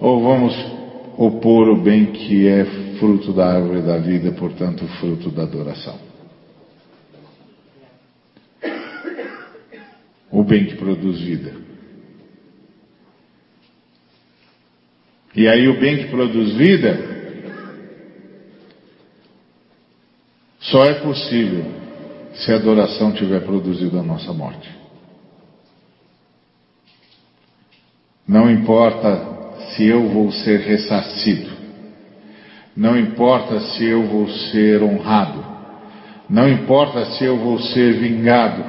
ou 0.00 0.22
vamos 0.22 0.54
opor 1.18 1.68
o 1.68 1.82
bem 1.82 2.06
que 2.06 2.48
é 2.48 2.64
fruto 2.98 3.32
da 3.34 3.46
árvore 3.54 3.82
da 3.82 3.98
vida, 3.98 4.32
portanto, 4.32 4.86
fruto 4.98 5.30
da 5.30 5.42
adoração? 5.42 5.98
O 10.30 10.42
bem 10.42 10.64
que 10.64 10.76
produz 10.76 11.20
vida. 11.20 11.54
E 15.36 15.46
aí, 15.46 15.68
o 15.68 15.78
bem 15.78 15.98
que 15.98 16.10
produz 16.10 16.54
vida 16.54 17.10
só 20.60 20.84
é 20.84 20.94
possível 20.94 21.64
se 22.34 22.52
a 22.52 22.56
adoração 22.56 23.12
tiver 23.12 23.40
produzido 23.40 23.98
a 23.98 24.02
nossa 24.02 24.32
morte. 24.32 24.70
Não 28.26 28.50
importa 28.50 29.39
se 29.74 29.86
eu 29.86 30.08
vou 30.08 30.30
ser 30.32 30.60
ressarcido. 30.60 31.50
Não 32.76 32.98
importa 32.98 33.60
se 33.60 33.84
eu 33.84 34.06
vou 34.06 34.28
ser 34.28 34.82
honrado. 34.82 35.44
Não 36.28 36.48
importa 36.48 37.04
se 37.12 37.24
eu 37.24 37.36
vou 37.36 37.58
ser 37.58 37.98
vingado. 37.98 38.64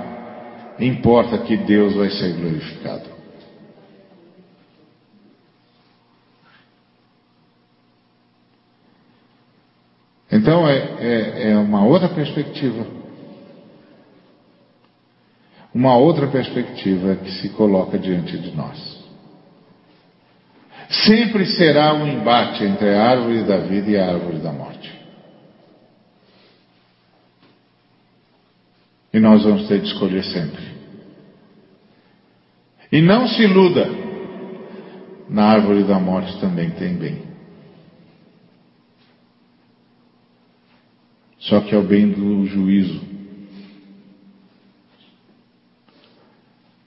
Importa 0.80 1.38
que 1.38 1.56
Deus 1.56 1.96
vai 1.96 2.10
ser 2.10 2.34
glorificado. 2.34 3.12
Então 10.32 10.68
é, 10.68 10.78
é, 11.00 11.52
é 11.52 11.58
uma 11.58 11.86
outra 11.86 12.10
perspectiva. 12.10 12.88
Uma 15.74 15.96
outra 15.98 16.28
perspectiva 16.28 17.16
que 17.16 17.32
se 17.32 17.50
coloca 17.50 17.98
diante 18.00 18.38
de 18.38 18.56
nós. 18.56 19.01
Sempre 20.92 21.46
será 21.46 21.94
um 21.94 22.06
embate 22.06 22.64
entre 22.66 22.90
a 22.90 23.10
árvore 23.12 23.44
da 23.46 23.58
vida 23.60 23.90
e 23.90 23.98
a 23.98 24.08
árvore 24.14 24.40
da 24.40 24.52
morte. 24.52 24.92
E 29.14 29.20
nós 29.20 29.44
vamos 29.44 29.68
ter 29.70 29.80
de 29.80 29.88
escolher 29.88 30.24
sempre. 30.26 30.72
E 32.92 33.02
não 33.02 33.26
se 33.26 33.42
iluda, 33.42 33.88
na 35.30 35.46
árvore 35.46 35.86
da 35.86 35.98
morte 35.98 36.38
também 36.42 36.72
tem 36.72 36.94
bem. 36.96 37.24
Só 41.40 41.62
que 41.62 41.74
é 41.74 41.78
o 41.78 41.84
bem 41.84 42.10
do 42.10 42.46
juízo, 42.46 43.02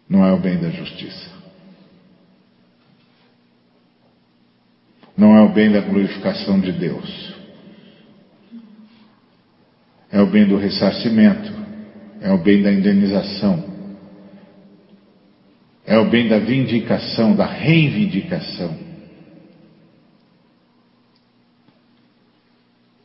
não 0.08 0.24
é 0.24 0.32
o 0.32 0.38
bem 0.38 0.60
da 0.60 0.70
justiça. 0.70 1.33
Não 5.16 5.36
é 5.36 5.42
o 5.42 5.52
bem 5.52 5.70
da 5.70 5.80
glorificação 5.80 6.60
de 6.60 6.72
Deus. 6.72 7.34
É 10.10 10.20
o 10.20 10.26
bem 10.26 10.46
do 10.46 10.56
ressarcimento, 10.56 11.52
é 12.20 12.32
o 12.32 12.38
bem 12.38 12.62
da 12.62 12.72
indenização, 12.72 13.64
é 15.84 15.98
o 15.98 16.08
bem 16.08 16.28
da 16.28 16.38
vindicação, 16.38 17.34
da 17.34 17.46
reivindicação. 17.46 18.78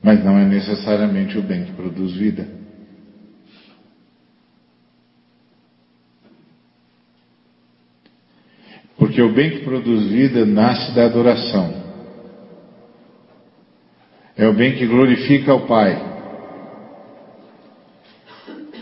Mas 0.01 0.23
não 0.23 0.37
é 0.37 0.45
necessariamente 0.45 1.37
o 1.37 1.41
bem 1.41 1.65
que 1.65 1.73
produz 1.73 2.13
vida. 2.13 2.47
Porque 8.97 9.21
o 9.21 9.33
bem 9.33 9.49
que 9.49 9.63
produz 9.63 10.07
vida 10.07 10.45
nasce 10.45 10.93
da 10.93 11.05
adoração. 11.05 11.78
É 14.39 14.47
o 14.47 14.53
bem 14.53 14.77
que 14.77 14.87
glorifica 14.87 15.53
o 15.53 15.67
Pai. 15.67 16.01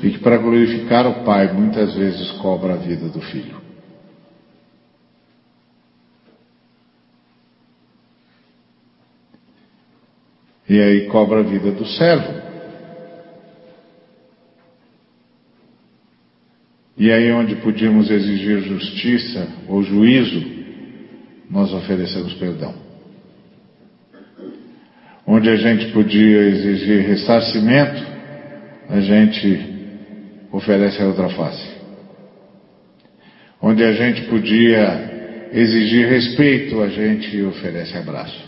E 0.03 0.12
que 0.12 0.20
para 0.20 0.38
glorificar 0.38 1.08
o 1.08 1.24
Pai 1.26 1.51
muitas 1.51 1.95
vezes 1.95 2.32
cobra 2.34 2.76
a 2.76 2.78
vida 2.78 3.10
do 3.10 3.20
filho. 3.20 3.60
E 10.70 10.80
aí 10.80 11.08
cobra 11.08 11.39
a 11.39 11.43
vida 11.43 11.72
do 11.72 11.88
servo. 11.88 12.39
E 16.95 17.12
aí 17.12 17.32
onde 17.32 17.55
podíamos 17.55 18.12
exigir 18.12 18.62
justiça 18.62 19.47
ou 19.68 19.82
juízo, 19.82 20.39
nós 21.49 21.74
oferecemos 21.74 22.36
perdão 22.36 22.87
onde 25.28 25.50
a 25.50 25.58
gente 25.58 25.92
podia 25.92 26.42
exigir 26.44 27.06
ressarcimento, 27.06 28.04
a 28.90 29.00
gente 29.02 29.76
oferece 30.52 31.02
a 31.02 31.08
outra 31.08 31.30
face. 31.30 31.78
Onde 33.62 33.84
a 33.84 33.92
gente 33.92 34.24
podia 34.24 35.50
exigir 35.52 36.08
respeito, 36.08 36.82
a 36.82 36.88
gente 36.88 37.42
oferece 37.44 37.98
abraço. 37.98 38.48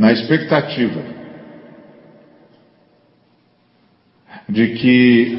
na 0.00 0.12
expectativa 0.12 1.02
de 4.48 4.68
que, 4.68 5.38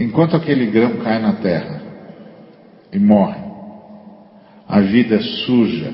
enquanto 0.00 0.34
aquele 0.34 0.64
grão 0.70 0.96
cai 0.96 1.20
na 1.20 1.34
terra 1.34 1.82
e 2.90 2.98
morre, 2.98 3.38
a 4.66 4.80
vida 4.80 5.20
suja, 5.20 5.92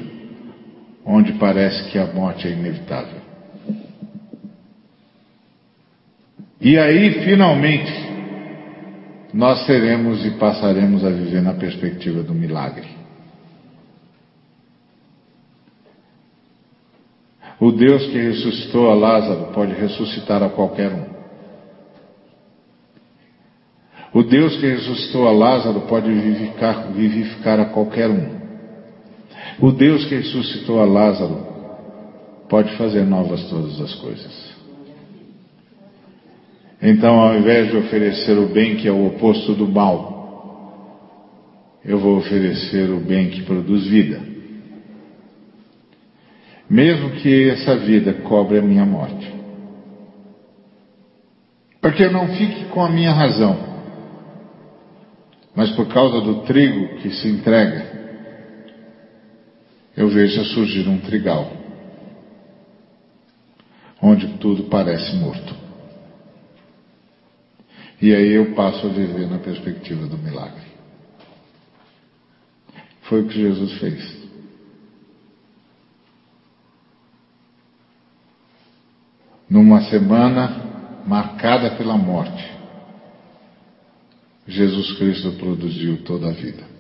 onde 1.05 1.35
parece 1.35 1.91
que 1.91 1.99
a 1.99 2.07
morte 2.07 2.49
é 2.49 2.51
inevitável. 2.51 3.21
E 6.61 6.79
aí, 6.79 7.25
finalmente, 7.25 7.93
nós 9.33 9.67
teremos 9.67 10.25
e 10.25 10.31
passaremos 10.33 11.05
a 11.05 11.11
viver 11.11 11.43
na 11.43 11.53
perspectiva 11.53 12.23
do 12.23 12.33
milagre. 12.33 12.89
O 17.61 17.71
Deus 17.71 18.07
que 18.07 18.19
ressuscitou 18.19 18.91
a 18.91 18.95
Lázaro 18.95 19.53
pode 19.53 19.75
ressuscitar 19.75 20.43
a 20.43 20.49
qualquer 20.49 20.93
um. 20.93 21.15
O 24.13 24.23
Deus 24.23 24.57
que 24.57 24.67
ressuscitou 24.67 25.27
a 25.27 25.33
Lázaro 25.33 25.83
pode 25.83 26.11
vivificar, 26.11 26.93
vivificar 26.93 27.59
a 27.61 27.67
qualquer 27.67 28.09
um. 28.09 28.44
O 29.61 29.71
Deus 29.71 30.05
que 30.07 30.17
ressuscitou 30.17 30.81
a 30.81 30.85
Lázaro 30.85 31.47
pode 32.49 32.77
fazer 32.77 33.05
novas 33.05 33.49
todas 33.49 33.81
as 33.81 33.95
coisas. 33.95 34.55
Então, 36.83 37.19
ao 37.19 37.37
invés 37.37 37.71
de 37.71 37.77
oferecer 37.77 38.37
o 38.37 38.49
bem 38.49 38.77
que 38.77 38.87
é 38.87 38.93
o 38.93 39.07
oposto 39.07 39.55
do 39.55 39.67
mal, 39.67 40.15
eu 41.85 41.99
vou 41.99 42.17
oferecer 42.19 42.91
o 42.91 43.01
bem 43.01 43.31
que 43.31 43.43
produz 43.43 43.87
vida. 43.87 44.21
Mesmo 46.69 47.11
que 47.13 47.51
essa 47.51 47.77
vida 47.77 48.13
cobre 48.15 48.59
a 48.59 48.63
minha 48.63 48.85
morte. 48.85 49.33
Para 51.81 51.93
que 51.93 52.03
eu 52.03 52.11
não 52.11 52.29
fique 52.29 52.65
com 52.67 52.83
a 52.83 52.91
minha 52.91 53.13
razão, 53.13 53.57
mas 55.55 55.71
por 55.73 55.87
causa 55.89 56.21
do 56.21 56.43
trigo 56.43 56.97
que 56.97 57.11
se 57.11 57.29
entrega, 57.29 57.94
eu 59.97 60.09
vejo 60.09 60.45
surgir 60.47 60.89
um 60.89 60.99
trigal, 60.99 61.53
onde 64.03 64.39
tudo 64.39 64.65
parece 64.65 65.15
morto. 65.17 65.55
E 68.03 68.15
aí 68.15 68.33
eu 68.33 68.55
passo 68.55 68.87
a 68.87 68.91
viver 68.91 69.29
na 69.29 69.39
perspectiva 69.39 70.07
do 70.07 70.19
milagre. 70.19 70.65
Foi 73.03 73.23
o 73.23 73.29
que 73.29 73.35
Jesus 73.35 73.79
fez. 73.79 74.25
Numa 79.49 79.83
semana 79.83 81.03
marcada 81.07 81.77
pela 81.77 81.97
morte, 81.97 82.53
Jesus 84.49 84.99
Cristo 84.99 85.33
produziu 85.33 86.03
toda 86.03 86.29
a 86.29 86.33
vida. 86.33 86.74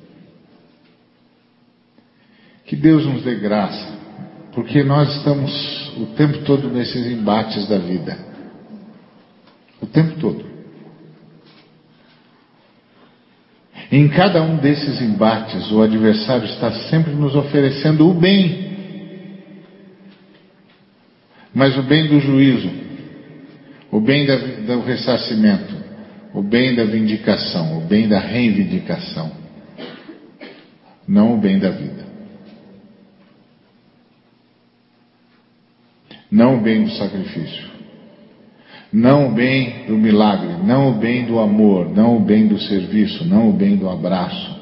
Que 2.66 2.76
Deus 2.76 3.04
nos 3.04 3.22
dê 3.22 3.34
graça, 3.34 3.98
porque 4.52 4.82
nós 4.82 5.16
estamos 5.16 5.92
o 5.98 6.06
tempo 6.16 6.38
todo 6.44 6.68
nesses 6.70 7.06
embates 7.06 7.68
da 7.68 7.78
vida. 7.78 8.16
O 9.80 9.86
tempo 9.86 10.18
todo. 10.18 10.44
Em 13.92 14.08
cada 14.08 14.42
um 14.42 14.56
desses 14.56 15.00
embates, 15.02 15.70
o 15.70 15.82
adversário 15.82 16.46
está 16.46 16.70
sempre 16.88 17.12
nos 17.12 17.36
oferecendo 17.36 18.08
o 18.08 18.14
bem. 18.14 18.72
Mas 21.54 21.76
o 21.78 21.82
bem 21.82 22.08
do 22.08 22.18
juízo, 22.18 22.70
o 23.92 24.00
bem 24.00 24.26
da, 24.26 24.36
do 24.36 24.80
ressarcimento, 24.80 25.76
o 26.32 26.42
bem 26.42 26.74
da 26.74 26.84
vindicação, 26.84 27.78
o 27.78 27.82
bem 27.82 28.08
da 28.08 28.18
reivindicação, 28.18 29.30
não 31.06 31.34
o 31.34 31.40
bem 31.40 31.60
da 31.60 31.70
vida. 31.70 32.03
Não 36.34 36.56
o 36.56 36.60
bem 36.60 36.82
do 36.82 36.90
sacrifício, 36.90 37.70
não 38.92 39.28
o 39.28 39.34
bem 39.34 39.86
do 39.86 39.96
milagre, 39.96 40.64
não 40.64 40.90
o 40.90 40.94
bem 40.94 41.26
do 41.26 41.38
amor, 41.38 41.88
não 41.94 42.16
o 42.16 42.20
bem 42.20 42.48
do 42.48 42.58
serviço, 42.58 43.24
não 43.24 43.50
o 43.50 43.52
bem 43.52 43.76
do 43.76 43.88
abraço, 43.88 44.60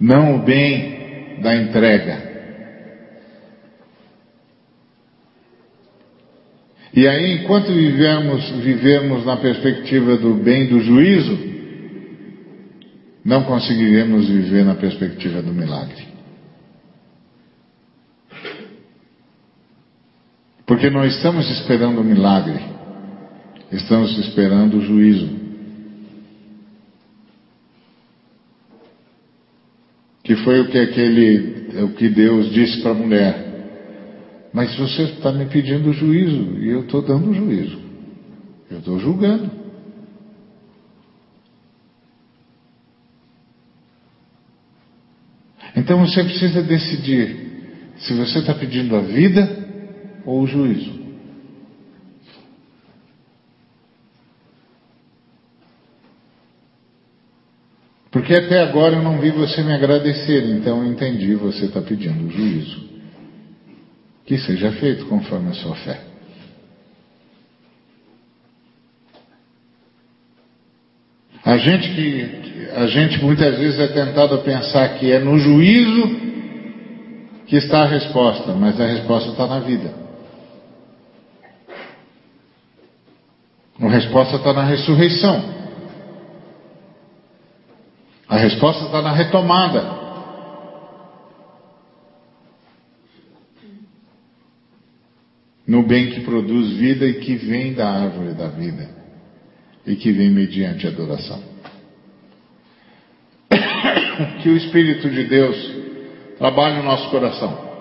não 0.00 0.34
o 0.34 0.38
bem 0.40 1.38
da 1.40 1.54
entrega. 1.54 2.32
E 6.92 7.06
aí, 7.06 7.38
enquanto 7.38 7.72
vivemos, 7.72 8.50
vivemos 8.60 9.24
na 9.24 9.36
perspectiva 9.36 10.16
do 10.16 10.34
bem 10.34 10.66
do 10.66 10.80
juízo, 10.80 11.38
não 13.24 13.44
conseguiremos 13.44 14.28
viver 14.28 14.64
na 14.64 14.74
perspectiva 14.74 15.40
do 15.40 15.54
milagre. 15.54 16.11
Porque 20.72 20.88
não 20.88 21.04
estamos 21.04 21.50
esperando 21.50 22.00
o 22.00 22.04
milagre, 22.04 22.58
estamos 23.70 24.18
esperando 24.18 24.78
o 24.78 24.80
juízo. 24.80 25.28
Que 30.24 30.34
foi 30.36 30.62
o 30.62 30.68
que 30.70 30.78
aquele, 30.78 31.82
o 31.82 31.90
que 31.90 32.08
Deus 32.08 32.50
disse 32.54 32.80
para 32.80 32.92
a 32.92 32.94
mulher. 32.94 34.48
Mas 34.50 34.74
você 34.78 35.02
está 35.02 35.30
me 35.30 35.44
pedindo 35.44 35.92
juízo 35.92 36.58
e 36.58 36.70
eu 36.70 36.84
estou 36.84 37.02
dando 37.02 37.34
juízo. 37.34 37.78
Eu 38.70 38.78
estou 38.78 38.98
julgando. 38.98 39.50
Então 45.76 45.98
você 45.98 46.24
precisa 46.24 46.62
decidir 46.62 47.36
se 47.98 48.14
você 48.14 48.38
está 48.38 48.54
pedindo 48.54 48.96
a 48.96 49.00
vida 49.00 49.61
ou 50.24 50.42
o 50.42 50.46
juízo. 50.46 51.02
Porque 58.10 58.34
até 58.34 58.60
agora 58.60 58.96
eu 58.96 59.02
não 59.02 59.18
vi 59.18 59.30
você 59.30 59.62
me 59.62 59.72
agradecer, 59.72 60.44
então 60.44 60.84
eu 60.84 60.92
entendi, 60.92 61.34
você 61.34 61.64
está 61.64 61.80
pedindo 61.80 62.26
o 62.26 62.30
juízo. 62.30 62.90
Que 64.26 64.38
seja 64.38 64.70
feito 64.72 65.06
conforme 65.06 65.48
a 65.48 65.54
sua 65.54 65.74
fé. 65.76 66.12
A 71.44 71.56
gente 71.56 71.88
que 71.94 72.68
a 72.74 72.86
gente 72.86 73.22
muitas 73.22 73.58
vezes 73.58 73.80
é 73.80 73.88
tentado 73.88 74.34
a 74.34 74.38
pensar 74.38 74.88
que 74.98 75.10
é 75.10 75.18
no 75.18 75.38
juízo 75.38 76.22
que 77.46 77.56
está 77.56 77.82
a 77.82 77.86
resposta, 77.86 78.54
mas 78.54 78.80
a 78.80 78.86
resposta 78.86 79.30
está 79.30 79.46
na 79.46 79.60
vida. 79.60 79.92
A 83.80 83.81
resposta 83.92 84.36
está 84.36 84.52
na 84.52 84.64
ressurreição. 84.64 85.52
A 88.28 88.36
resposta 88.38 88.86
está 88.86 89.02
na 89.02 89.12
retomada. 89.12 90.00
No 95.66 95.82
bem 95.82 96.10
que 96.10 96.20
produz 96.22 96.72
vida 96.72 97.06
e 97.06 97.20
que 97.20 97.36
vem 97.36 97.74
da 97.74 97.88
árvore 97.88 98.32
da 98.34 98.48
vida. 98.48 98.88
E 99.86 99.94
que 99.96 100.10
vem 100.12 100.30
mediante 100.30 100.86
adoração. 100.86 101.42
Que 104.42 104.48
o 104.48 104.56
Espírito 104.56 105.08
de 105.08 105.24
Deus 105.24 105.56
trabalhe 106.38 106.76
no 106.76 106.84
nosso 106.84 107.10
coração. 107.10 107.72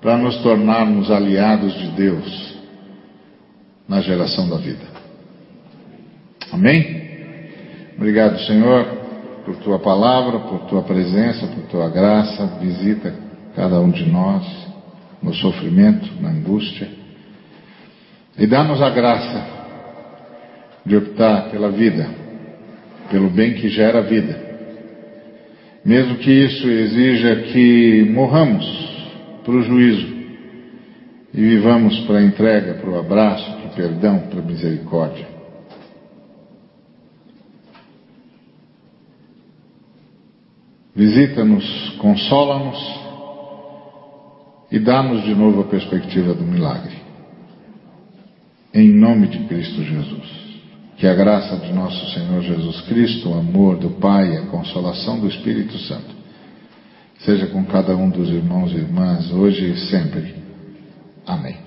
Para 0.00 0.16
nos 0.16 0.36
tornarmos 0.42 1.10
aliados 1.10 1.72
de 1.74 1.88
Deus 1.88 2.55
na 3.88 4.00
geração 4.00 4.48
da 4.48 4.56
vida. 4.56 4.84
Amém? 6.52 7.04
Obrigado, 7.96 8.38
Senhor, 8.40 8.84
por 9.44 9.56
tua 9.56 9.78
palavra, 9.78 10.40
por 10.40 10.60
tua 10.66 10.82
presença, 10.82 11.46
por 11.46 11.64
tua 11.64 11.88
graça. 11.88 12.46
Visita 12.60 13.14
cada 13.54 13.80
um 13.80 13.90
de 13.90 14.04
nós 14.10 14.44
no 15.22 15.32
sofrimento, 15.34 16.08
na 16.20 16.30
angústia. 16.30 16.88
E 18.38 18.46
dá-nos 18.46 18.82
a 18.82 18.90
graça 18.90 19.46
de 20.84 20.96
optar 20.96 21.50
pela 21.50 21.70
vida, 21.70 22.08
pelo 23.10 23.30
bem 23.30 23.54
que 23.54 23.68
gera 23.68 24.02
vida. 24.02 24.46
Mesmo 25.84 26.16
que 26.16 26.30
isso 26.30 26.68
exija 26.68 27.36
que 27.36 28.08
morramos 28.10 28.66
para 29.44 29.54
o 29.54 29.62
juízo 29.62 30.16
e 31.32 31.40
vivamos 31.40 31.98
para 32.00 32.18
a 32.18 32.24
entrega, 32.24 32.74
para 32.74 32.90
o 32.90 32.98
abraço, 32.98 33.55
perdão, 33.76 34.18
para 34.30 34.40
misericórdia. 34.40 35.28
Visita-nos, 40.94 41.90
consola-nos 41.98 42.78
e 44.72 44.78
dá-nos 44.78 45.22
de 45.24 45.34
novo 45.34 45.60
a 45.60 45.64
perspectiva 45.64 46.32
do 46.34 46.42
milagre. 46.42 46.96
Em 48.72 48.90
nome 48.92 49.28
de 49.28 49.44
Cristo 49.44 49.82
Jesus. 49.82 50.46
Que 50.96 51.06
a 51.06 51.14
graça 51.14 51.56
de 51.58 51.72
nosso 51.74 52.14
Senhor 52.14 52.40
Jesus 52.42 52.80
Cristo, 52.82 53.28
o 53.28 53.38
amor 53.38 53.76
do 53.76 53.90
Pai 53.90 54.32
e 54.32 54.36
a 54.38 54.46
consolação 54.46 55.20
do 55.20 55.28
Espírito 55.28 55.76
Santo 55.80 56.16
seja 57.20 57.46
com 57.48 57.64
cada 57.64 57.96
um 57.96 58.08
dos 58.08 58.28
irmãos 58.30 58.72
e 58.72 58.76
irmãs, 58.76 59.30
hoje 59.32 59.72
e 59.72 59.76
sempre. 59.76 60.34
Amém. 61.26 61.65